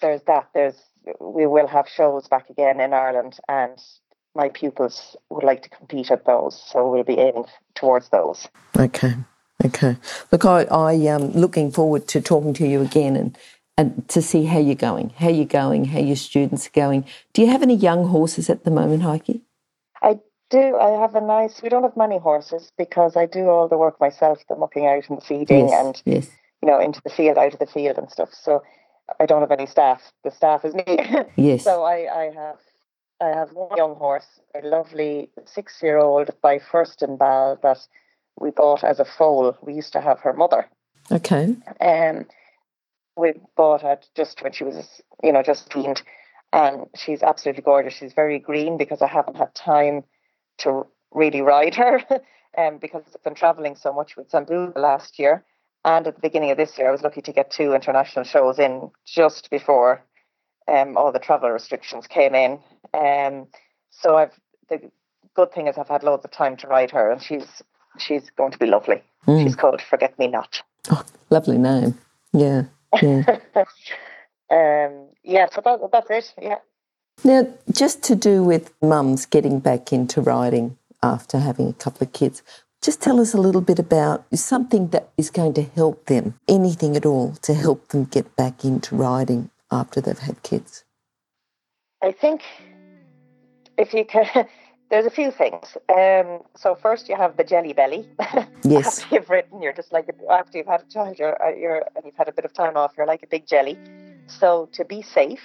there's 0.00 0.22
that. 0.22 0.48
There's 0.54 0.80
we 1.20 1.46
will 1.46 1.66
have 1.66 1.88
shows 1.88 2.28
back 2.28 2.50
again 2.50 2.80
in 2.80 2.92
Ireland, 2.92 3.38
and 3.48 3.78
my 4.34 4.48
pupils 4.48 5.16
would 5.30 5.44
like 5.44 5.62
to 5.62 5.68
compete 5.68 6.10
at 6.10 6.24
those. 6.24 6.62
So 6.66 6.90
we'll 6.90 7.04
be 7.04 7.18
aiming 7.18 7.44
towards 7.74 8.08
those. 8.08 8.48
Okay. 8.76 9.14
Okay. 9.64 9.96
Look, 10.30 10.44
I, 10.44 10.64
I 10.64 10.92
am 10.94 11.32
looking 11.32 11.70
forward 11.70 12.08
to 12.08 12.20
talking 12.20 12.54
to 12.54 12.66
you 12.66 12.80
again 12.80 13.16
and, 13.16 13.38
and 13.76 14.08
to 14.08 14.20
see 14.20 14.44
how 14.44 14.58
you're 14.58 14.74
going, 14.74 15.10
how 15.10 15.28
you're 15.28 15.44
going, 15.44 15.84
how 15.84 16.00
your 16.00 16.16
students 16.16 16.66
are 16.66 16.72
going. 16.74 17.04
Do 17.32 17.42
you 17.42 17.48
have 17.48 17.62
any 17.62 17.76
young 17.76 18.08
horses 18.08 18.50
at 18.50 18.64
the 18.64 18.70
moment, 18.70 19.02
Heike? 19.02 19.40
I 20.02 20.18
do. 20.50 20.76
I 20.76 21.00
have 21.00 21.14
a 21.14 21.20
nice. 21.20 21.62
We 21.62 21.68
don't 21.68 21.84
have 21.84 21.96
many 21.96 22.18
horses 22.18 22.72
because 22.76 23.16
I 23.16 23.26
do 23.26 23.48
all 23.48 23.68
the 23.68 23.78
work 23.78 24.00
myself, 24.00 24.40
the 24.48 24.56
mucking 24.56 24.86
out 24.86 25.08
and 25.08 25.18
the 25.18 25.24
feeding, 25.24 25.68
yes. 25.68 25.84
and 25.84 26.02
yes. 26.04 26.30
you 26.60 26.68
know 26.68 26.80
into 26.80 27.00
the 27.02 27.10
field, 27.10 27.38
out 27.38 27.52
of 27.52 27.60
the 27.60 27.66
field 27.66 27.98
and 27.98 28.10
stuff. 28.10 28.30
So 28.32 28.62
I 29.20 29.26
don't 29.26 29.40
have 29.40 29.52
any 29.52 29.66
staff. 29.66 30.12
The 30.24 30.30
staff 30.30 30.64
is 30.64 30.74
me. 30.74 30.84
Yes. 31.36 31.64
so 31.64 31.82
I, 31.82 32.24
I 32.24 32.32
have 32.34 32.58
I 33.20 33.28
have 33.28 33.52
one 33.52 33.76
young 33.76 33.94
horse, 33.94 34.26
a 34.54 34.66
lovely 34.66 35.30
six 35.44 35.80
year 35.82 35.98
old 35.98 36.30
by 36.42 36.58
Fürstenball 36.58 37.60
that 37.62 37.78
we 38.40 38.50
bought 38.50 38.82
as 38.82 38.98
a 38.98 39.04
foal. 39.04 39.56
We 39.62 39.74
used 39.74 39.92
to 39.92 40.00
have 40.00 40.20
her 40.20 40.32
mother. 40.32 40.68
Okay. 41.10 41.56
Um 41.80 42.26
we 43.16 43.34
bought 43.56 43.82
her 43.82 43.98
just 44.16 44.42
when 44.42 44.52
she 44.52 44.64
was 44.64 45.02
you 45.22 45.32
know, 45.32 45.42
just 45.42 45.74
weaned. 45.74 46.02
And 46.52 46.86
she's 46.96 47.22
absolutely 47.22 47.62
gorgeous. 47.62 47.94
She's 47.94 48.12
very 48.12 48.38
green 48.38 48.76
because 48.76 49.00
I 49.02 49.06
haven't 49.06 49.36
had 49.36 49.54
time 49.54 50.04
to 50.58 50.86
really 51.12 51.42
ride 51.42 51.74
her. 51.74 52.02
um 52.58 52.78
because 52.78 53.02
I've 53.14 53.22
been 53.22 53.34
travelling 53.34 53.76
so 53.76 53.92
much 53.92 54.16
with 54.16 54.30
Sambuca 54.30 54.76
last 54.76 55.18
year. 55.18 55.44
And 55.84 56.06
at 56.06 56.14
the 56.14 56.20
beginning 56.20 56.50
of 56.50 56.56
this 56.56 56.78
year 56.78 56.88
I 56.88 56.92
was 56.92 57.02
lucky 57.02 57.22
to 57.22 57.32
get 57.32 57.50
two 57.50 57.74
international 57.74 58.24
shows 58.24 58.58
in 58.58 58.90
just 59.04 59.50
before 59.50 60.02
um, 60.68 60.96
all 60.96 61.12
the 61.12 61.18
travel 61.18 61.50
restrictions 61.50 62.06
came 62.06 62.34
in. 62.34 62.58
Um, 62.94 63.46
so 63.90 64.16
I've 64.16 64.32
the 64.68 64.90
good 65.34 65.52
thing 65.52 65.66
is 65.66 65.78
I've 65.78 65.88
had 65.88 66.02
loads 66.02 66.24
of 66.24 66.30
time 66.30 66.56
to 66.58 66.66
ride 66.66 66.90
her, 66.90 67.10
and 67.10 67.22
she's 67.22 67.62
she's 67.98 68.30
going 68.30 68.52
to 68.52 68.58
be 68.58 68.66
lovely. 68.66 69.02
Mm. 69.26 69.42
She's 69.44 69.56
called 69.56 69.80
Forget 69.80 70.18
Me 70.18 70.26
Not. 70.28 70.62
Oh, 70.90 71.04
lovely 71.30 71.58
name. 71.58 71.98
Yeah. 72.32 72.64
Yeah. 73.00 73.22
um, 74.50 75.08
yeah, 75.22 75.46
so 75.52 75.60
that, 75.64 75.80
that's 75.92 76.10
it. 76.10 76.34
Yeah. 76.40 76.56
now, 77.24 77.46
just 77.70 78.02
to 78.04 78.16
do 78.16 78.42
with 78.42 78.72
mums 78.82 79.26
getting 79.26 79.60
back 79.60 79.92
into 79.92 80.20
riding 80.20 80.76
after 81.02 81.38
having 81.38 81.68
a 81.68 81.72
couple 81.72 82.06
of 82.06 82.12
kids, 82.12 82.42
just 82.82 83.00
tell 83.00 83.20
us 83.20 83.32
a 83.32 83.40
little 83.40 83.60
bit 83.60 83.78
about 83.78 84.26
something 84.34 84.88
that 84.88 85.08
is 85.16 85.30
going 85.30 85.54
to 85.54 85.62
help 85.62 86.06
them, 86.06 86.34
anything 86.48 86.96
at 86.96 87.06
all, 87.06 87.32
to 87.42 87.54
help 87.54 87.88
them 87.88 88.04
get 88.04 88.34
back 88.36 88.64
into 88.64 88.96
riding 88.96 89.50
after 89.70 90.00
they've 90.00 90.18
had 90.18 90.42
kids. 90.42 90.84
I 92.02 92.10
think 92.10 92.42
if 93.78 93.94
you 93.94 94.04
can, 94.04 94.26
there's 94.90 95.06
a 95.06 95.10
few 95.10 95.30
things. 95.30 95.76
Um, 95.88 96.40
so 96.56 96.74
first 96.74 97.08
you 97.08 97.16
have 97.16 97.36
the 97.36 97.44
jelly 97.44 97.72
belly. 97.72 98.08
Yes. 98.64 99.00
after 99.00 99.16
you've 99.16 99.28
ridden, 99.28 99.60
you're 99.60 99.72
just 99.72 99.92
like 99.92 100.08
after 100.30 100.56
you've 100.58 100.68
had 100.68 100.82
a 100.82 100.92
child, 100.92 101.18
you're, 101.18 101.40
uh, 101.42 101.50
you're 101.50 101.82
and 101.96 102.04
you've 102.04 102.16
had 102.16 102.28
a 102.28 102.32
bit 102.32 102.44
of 102.44 102.52
time 102.52 102.76
off, 102.76 102.92
you're 102.96 103.08
like 103.08 103.24
a 103.24 103.26
big 103.26 103.44
jelly. 103.44 103.76
So 104.28 104.68
to 104.72 104.84
be 104.84 105.02
safe, 105.02 105.42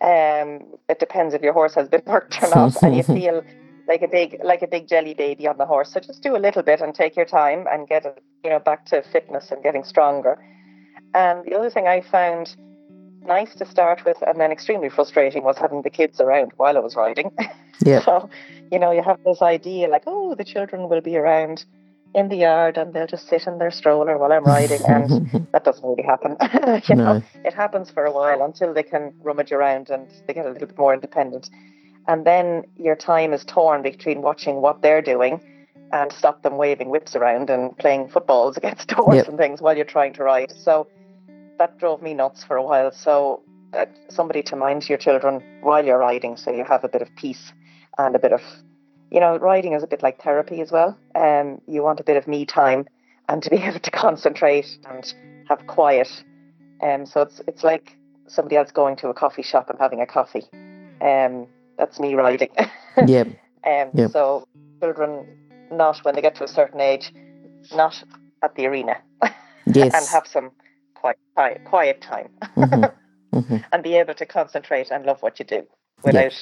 um, 0.00 0.64
it 0.88 1.00
depends 1.00 1.34
if 1.34 1.42
your 1.42 1.52
horse 1.52 1.74
has 1.74 1.88
been 1.88 2.02
worked 2.06 2.40
or 2.42 2.50
not, 2.50 2.80
and 2.84 2.96
you 2.96 3.02
feel 3.02 3.42
like 3.88 4.02
a 4.02 4.08
big 4.08 4.38
like 4.44 4.62
a 4.62 4.66
big 4.66 4.88
jelly 4.88 5.14
baby 5.14 5.46
on 5.46 5.58
the 5.58 5.66
horse. 5.66 5.92
So 5.92 6.00
just 6.00 6.22
do 6.22 6.36
a 6.36 6.38
little 6.38 6.62
bit 6.62 6.80
and 6.80 6.94
take 6.94 7.16
your 7.16 7.24
time 7.26 7.66
and 7.70 7.88
get 7.88 8.04
it, 8.04 8.22
you 8.44 8.50
know, 8.50 8.58
back 8.58 8.86
to 8.86 9.02
fitness 9.12 9.50
and 9.50 9.62
getting 9.62 9.84
stronger. 9.84 10.38
And 11.14 11.44
the 11.44 11.54
other 11.56 11.70
thing 11.70 11.86
I 11.86 12.00
found 12.00 12.56
nice 13.24 13.54
to 13.56 13.66
start 13.66 14.04
with, 14.04 14.16
and 14.26 14.38
then 14.40 14.52
extremely 14.52 14.88
frustrating 14.88 15.42
was 15.44 15.58
having 15.58 15.82
the 15.82 15.90
kids 15.90 16.20
around 16.20 16.52
while 16.56 16.76
I 16.76 16.80
was 16.80 16.96
riding. 16.96 17.30
Yeah. 17.84 18.00
so, 18.00 18.30
you 18.72 18.78
know, 18.78 18.90
you 18.90 19.02
have 19.02 19.22
this 19.22 19.42
idea 19.42 19.86
like, 19.88 20.04
oh, 20.06 20.34
the 20.34 20.44
children 20.44 20.88
will 20.88 21.02
be 21.02 21.18
around 21.18 21.66
in 22.14 22.30
the 22.30 22.36
yard 22.36 22.78
and 22.78 22.94
they'll 22.94 23.06
just 23.06 23.28
sit 23.28 23.46
in 23.46 23.58
their 23.58 23.70
stroller 23.70 24.16
while 24.16 24.32
I'm 24.32 24.44
riding, 24.44 24.80
and 24.88 25.46
that 25.52 25.64
doesn't 25.64 25.86
really 25.86 26.02
happen. 26.02 26.38
you 26.88 26.94
know, 26.94 27.18
No. 27.18 27.22
it 27.44 27.52
happens 27.52 27.90
for 27.90 28.06
a 28.06 28.10
while 28.10 28.42
until 28.42 28.72
they 28.72 28.82
can 28.82 29.12
rummage 29.22 29.52
around 29.52 29.90
and 29.90 30.08
they 30.26 30.32
get 30.32 30.46
a 30.46 30.50
little 30.52 30.66
bit 30.68 30.78
more 30.78 30.94
independent, 30.94 31.50
and 32.08 32.24
then 32.24 32.64
your 32.76 32.96
time 32.96 33.32
is 33.32 33.44
torn 33.44 33.82
between 33.82 34.22
watching 34.22 34.56
what 34.56 34.82
they're 34.82 35.02
doing 35.02 35.40
and 35.92 36.12
stop 36.12 36.42
them 36.42 36.56
waving 36.56 36.88
whips 36.90 37.14
around 37.14 37.50
and 37.50 37.76
playing 37.78 38.08
footballs 38.08 38.56
against 38.60 38.88
doors 38.88 39.16
Yep. 39.16 39.28
and 39.28 39.38
things 39.38 39.60
while 39.60 39.76
you're 39.76 39.84
trying 39.84 40.12
to 40.14 40.22
ride. 40.24 40.52
So 40.56 40.88
that 41.58 41.78
drove 41.78 42.02
me 42.02 42.14
nuts 42.14 42.44
for 42.44 42.56
a 42.56 42.62
while. 42.62 42.90
So 42.92 43.42
uh, 43.72 43.86
somebody 44.08 44.42
to 44.42 44.56
mind 44.56 44.88
your 44.88 44.98
children 44.98 45.42
while 45.62 45.84
you're 45.84 45.98
riding, 45.98 46.36
so 46.36 46.50
you 46.52 46.64
have 46.64 46.84
a 46.84 46.88
bit 46.88 47.02
of 47.02 47.14
peace 47.16 47.52
and 47.98 48.14
a 48.14 48.18
bit 48.18 48.32
of, 48.32 48.40
you 49.10 49.20
know, 49.20 49.36
riding 49.38 49.72
is 49.72 49.82
a 49.82 49.86
bit 49.86 50.02
like 50.02 50.20
therapy 50.22 50.60
as 50.60 50.70
well. 50.70 50.98
Um, 51.14 51.60
you 51.66 51.82
want 51.82 52.00
a 52.00 52.04
bit 52.04 52.16
of 52.16 52.26
me 52.26 52.44
time 52.46 52.86
and 53.28 53.42
to 53.42 53.50
be 53.50 53.56
able 53.68 53.80
to 53.80 53.90
concentrate 53.90 54.78
and 54.88 55.14
have 55.48 55.66
quiet. 55.66 56.08
Um, 56.82 57.06
so 57.06 57.22
it's 57.22 57.40
it's 57.48 57.64
like 57.64 57.96
somebody 58.26 58.56
else 58.56 58.70
going 58.70 58.96
to 58.96 59.08
a 59.08 59.14
coffee 59.14 59.42
shop 59.42 59.70
and 59.70 59.78
having 59.78 60.00
a 60.00 60.06
coffee. 60.06 60.44
Um, 61.00 61.46
that's 61.78 61.98
me 62.00 62.14
riding. 62.14 62.50
yeah. 63.06 63.24
Um, 63.64 63.90
Yep. 63.94 64.10
So 64.12 64.46
children, 64.80 65.26
not 65.70 65.98
when 66.04 66.14
they 66.14 66.22
get 66.22 66.34
to 66.36 66.44
a 66.44 66.48
certain 66.48 66.80
age, 66.80 67.12
not 67.74 68.02
at 68.42 68.54
the 68.54 68.66
arena, 68.66 68.96
Yes. 69.66 69.94
and 69.94 70.06
have 70.06 70.26
some 70.26 70.50
quiet, 70.94 71.18
quiet, 71.64 72.00
time, 72.00 72.28
Mhm. 72.56 72.92
Mhm. 73.34 73.64
and 73.72 73.82
be 73.82 73.96
able 73.96 74.14
to 74.14 74.24
concentrate 74.26 74.90
and 74.90 75.04
love 75.04 75.20
what 75.22 75.38
you 75.38 75.44
do 75.44 75.66
without 76.04 76.32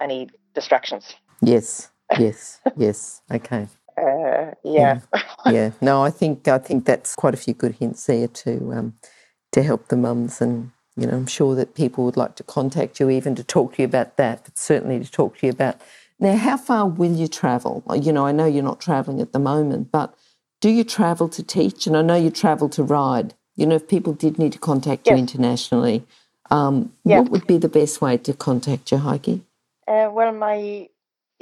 any 0.00 0.28
distractions. 0.54 1.14
Yes. 1.40 1.90
Yes. 2.18 2.60
Yes. 2.76 3.22
Okay. 3.30 3.66
Uh, 3.96 4.52
yeah, 4.64 5.00
yeah. 5.46 5.70
No, 5.80 6.02
I 6.02 6.10
think 6.10 6.48
I 6.48 6.58
think 6.58 6.84
that's 6.86 7.14
quite 7.14 7.34
a 7.34 7.36
few 7.36 7.54
good 7.54 7.74
hints 7.74 8.06
there 8.06 8.28
to 8.28 8.72
um, 8.72 8.94
to 9.52 9.62
help 9.62 9.88
the 9.88 9.96
mums, 9.96 10.40
and 10.40 10.70
you 10.96 11.06
know, 11.06 11.14
I'm 11.16 11.26
sure 11.26 11.54
that 11.54 11.74
people 11.74 12.04
would 12.04 12.16
like 12.16 12.36
to 12.36 12.42
contact 12.42 13.00
you 13.00 13.10
even 13.10 13.34
to 13.36 13.44
talk 13.44 13.74
to 13.76 13.82
you 13.82 13.86
about 13.86 14.16
that, 14.16 14.44
but 14.44 14.58
certainly 14.58 14.98
to 15.02 15.10
talk 15.10 15.38
to 15.38 15.46
you 15.46 15.52
about. 15.52 15.80
Now, 16.20 16.36
how 16.36 16.56
far 16.56 16.86
will 16.86 17.12
you 17.14 17.28
travel? 17.28 17.82
You 18.00 18.12
know, 18.12 18.26
I 18.26 18.32
know 18.32 18.46
you're 18.46 18.62
not 18.62 18.80
travelling 18.80 19.20
at 19.20 19.32
the 19.32 19.38
moment, 19.38 19.90
but 19.90 20.14
do 20.60 20.68
you 20.70 20.84
travel 20.84 21.28
to 21.30 21.42
teach? 21.42 21.86
And 21.86 21.96
I 21.96 22.02
know 22.02 22.14
you 22.16 22.30
travel 22.30 22.68
to 22.70 22.82
ride. 22.82 23.34
You 23.56 23.66
know, 23.66 23.76
if 23.76 23.88
people 23.88 24.12
did 24.12 24.38
need 24.38 24.52
to 24.52 24.58
contact 24.58 25.08
you 25.08 25.16
internationally, 25.16 26.04
um, 26.50 26.92
what 27.04 27.30
would 27.30 27.46
be 27.46 27.58
the 27.58 27.68
best 27.68 28.00
way 28.00 28.16
to 28.18 28.32
contact 28.34 28.92
you, 28.92 28.98
Heike? 28.98 29.40
Uh, 29.88 30.10
well, 30.12 30.32
my 30.32 30.88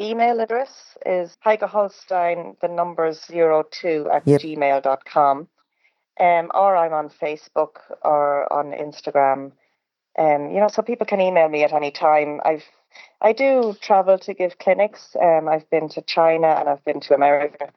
email 0.01 0.41
address 0.41 0.97
is 1.05 1.37
Heike 1.41 1.63
Holstein, 1.63 2.57
the 2.63 2.69
number 2.69 3.13
zero 3.13 3.65
two 3.71 4.09
at 4.13 4.27
Yep. 4.27 4.41
gmail.com. 4.41 5.49
Um, 6.21 6.51
or 6.55 6.77
I'm 6.77 6.93
on 6.93 7.09
Facebook 7.09 7.77
or 8.03 8.53
on 8.53 8.73
Instagram. 8.73 9.53
Um, 10.19 10.51
you 10.51 10.61
know, 10.61 10.69
so 10.69 10.83
people 10.83 11.07
can 11.07 11.21
email 11.21 11.49
me 11.49 11.65
at 11.65 11.73
any 11.73 11.91
time. 11.91 12.41
I've 12.45 12.65
I 13.23 13.33
do 13.33 13.75
travel 13.81 14.19
to 14.19 14.35
give 14.35 14.59
clinics. 14.59 15.17
Um, 15.21 15.49
I've 15.49 15.69
been 15.71 15.89
to 15.91 16.03
China 16.03 16.49
and 16.49 16.69
I've 16.69 16.85
been 16.85 17.01
to 17.01 17.15
America. 17.15 17.71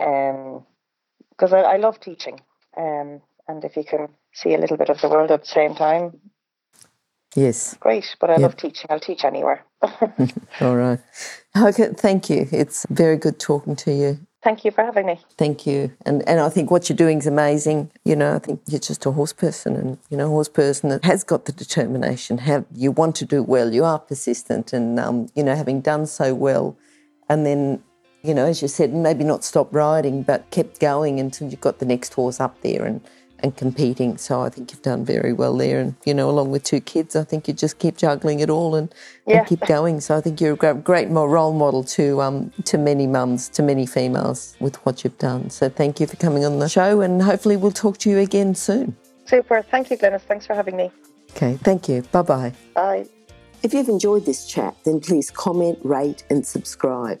Um, 0.00 0.64
because 1.30 1.52
I, 1.52 1.60
I 1.60 1.76
love 1.78 1.98
teaching. 2.00 2.40
Um, 2.76 3.20
and 3.48 3.64
if 3.64 3.76
you 3.76 3.84
can 3.84 4.08
see 4.32 4.54
a 4.54 4.58
little 4.58 4.76
bit 4.76 4.90
of 4.90 5.00
the 5.00 5.08
world 5.08 5.30
at 5.30 5.42
the 5.42 5.48
same 5.48 5.74
time, 5.74 6.20
Yes. 7.34 7.74
great. 7.80 8.14
But 8.20 8.30
I 8.30 8.34
Yep. 8.34 8.42
love 8.42 8.56
teaching. 8.56 8.86
I'll 8.90 9.00
teach 9.00 9.24
anywhere. 9.24 9.64
All 10.60 10.76
right. 10.76 11.00
Heike, 11.54 11.96
thank 11.98 12.28
you. 12.30 12.46
It's 12.52 12.86
very 12.90 13.16
good 13.16 13.38
talking 13.40 13.74
to 13.76 13.92
you. 13.92 14.18
Thank 14.42 14.64
you 14.64 14.72
for 14.72 14.82
having 14.84 15.06
me. 15.06 15.20
Thank 15.38 15.66
you. 15.66 15.92
And 16.04 16.26
and 16.28 16.40
I 16.40 16.48
think 16.48 16.70
what 16.70 16.88
you're 16.88 16.96
doing 16.96 17.18
is 17.18 17.26
amazing. 17.26 17.92
You 18.04 18.16
know, 18.16 18.34
I 18.34 18.38
think 18.40 18.60
you're 18.66 18.80
just 18.80 19.06
a 19.06 19.12
horse 19.12 19.32
person 19.32 19.76
and 19.76 19.98
you 20.10 20.16
know, 20.16 20.26
a 20.26 20.30
horse 20.30 20.48
person 20.48 20.88
that 20.90 21.04
has 21.04 21.22
got 21.22 21.44
the 21.44 21.52
determination, 21.52 22.38
have 22.38 22.64
you 22.74 22.90
want 22.90 23.14
to 23.16 23.24
do 23.24 23.42
well, 23.42 23.72
you 23.72 23.84
are 23.84 24.00
persistent 24.00 24.72
and 24.72 24.98
um, 24.98 25.28
you 25.36 25.44
know, 25.44 25.54
having 25.54 25.80
done 25.80 26.06
so 26.06 26.34
well 26.34 26.76
and 27.28 27.46
then, 27.46 27.82
you 28.22 28.34
know, 28.34 28.46
as 28.46 28.62
you 28.62 28.68
said, 28.68 28.92
maybe 28.92 29.24
not 29.24 29.44
stop 29.44 29.72
riding, 29.74 30.22
but 30.22 30.50
kept 30.50 30.80
going 30.80 31.20
until 31.20 31.48
you 31.48 31.56
got 31.56 31.78
the 31.78 31.86
next 31.86 32.12
horse 32.14 32.40
up 32.40 32.60
there 32.62 32.84
and, 32.84 33.00
and 33.42 33.56
competing. 33.56 34.16
So 34.18 34.40
I 34.42 34.48
think 34.48 34.70
you've 34.70 34.82
done 34.82 35.04
very 35.04 35.32
well 35.32 35.56
there. 35.56 35.80
And, 35.80 35.94
you 36.04 36.14
know, 36.14 36.30
along 36.30 36.50
with 36.50 36.62
two 36.62 36.80
kids, 36.80 37.16
I 37.16 37.24
think 37.24 37.48
you 37.48 37.54
just 37.54 37.78
keep 37.78 37.96
juggling 37.96 38.40
it 38.40 38.50
all 38.50 38.74
and, 38.74 38.94
Yeah. 39.26 39.38
and 39.38 39.46
keep 39.46 39.60
going. 39.66 40.00
So 40.00 40.16
I 40.16 40.20
think 40.20 40.40
you're 40.40 40.54
a 40.54 40.56
great, 40.56 40.84
great 40.84 41.08
role 41.10 41.52
model 41.52 41.84
to 41.84 42.22
um, 42.22 42.52
to 42.64 42.78
many 42.78 43.06
mums, 43.06 43.48
to 43.50 43.62
many 43.62 43.86
females 43.86 44.56
with 44.60 44.76
what 44.86 45.04
you've 45.04 45.18
done. 45.18 45.50
So 45.50 45.68
thank 45.68 46.00
you 46.00 46.06
for 46.06 46.16
coming 46.16 46.44
on 46.44 46.58
the 46.58 46.68
show 46.68 47.00
and 47.00 47.22
hopefully 47.22 47.56
we'll 47.56 47.72
talk 47.72 47.98
to 47.98 48.10
you 48.10 48.18
again 48.18 48.54
soon. 48.54 48.96
Super. 49.26 49.62
Thank 49.62 49.90
you, 49.90 49.96
Glenys. 49.96 50.22
Thanks 50.22 50.46
for 50.46 50.54
having 50.54 50.76
me. 50.76 50.90
Okay, 51.36 51.58
thank 51.62 51.88
you. 51.88 52.02
Bye 52.12 52.22
bye. 52.22 52.52
Bye. 52.74 53.06
If 53.62 53.72
you've 53.72 53.88
enjoyed 53.88 54.26
this 54.26 54.46
chat, 54.46 54.76
then 54.84 55.00
please 55.00 55.30
comment, 55.30 55.78
rate, 55.82 56.24
and 56.30 56.44
subscribe. 56.44 57.20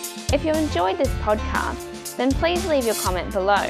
If 0.33 0.45
you 0.45 0.53
enjoyed 0.53 0.97
this 0.97 1.09
podcast, 1.15 2.15
then 2.15 2.31
please 2.31 2.65
leave 2.65 2.85
your 2.85 2.95
comment 2.95 3.33
below 3.33 3.65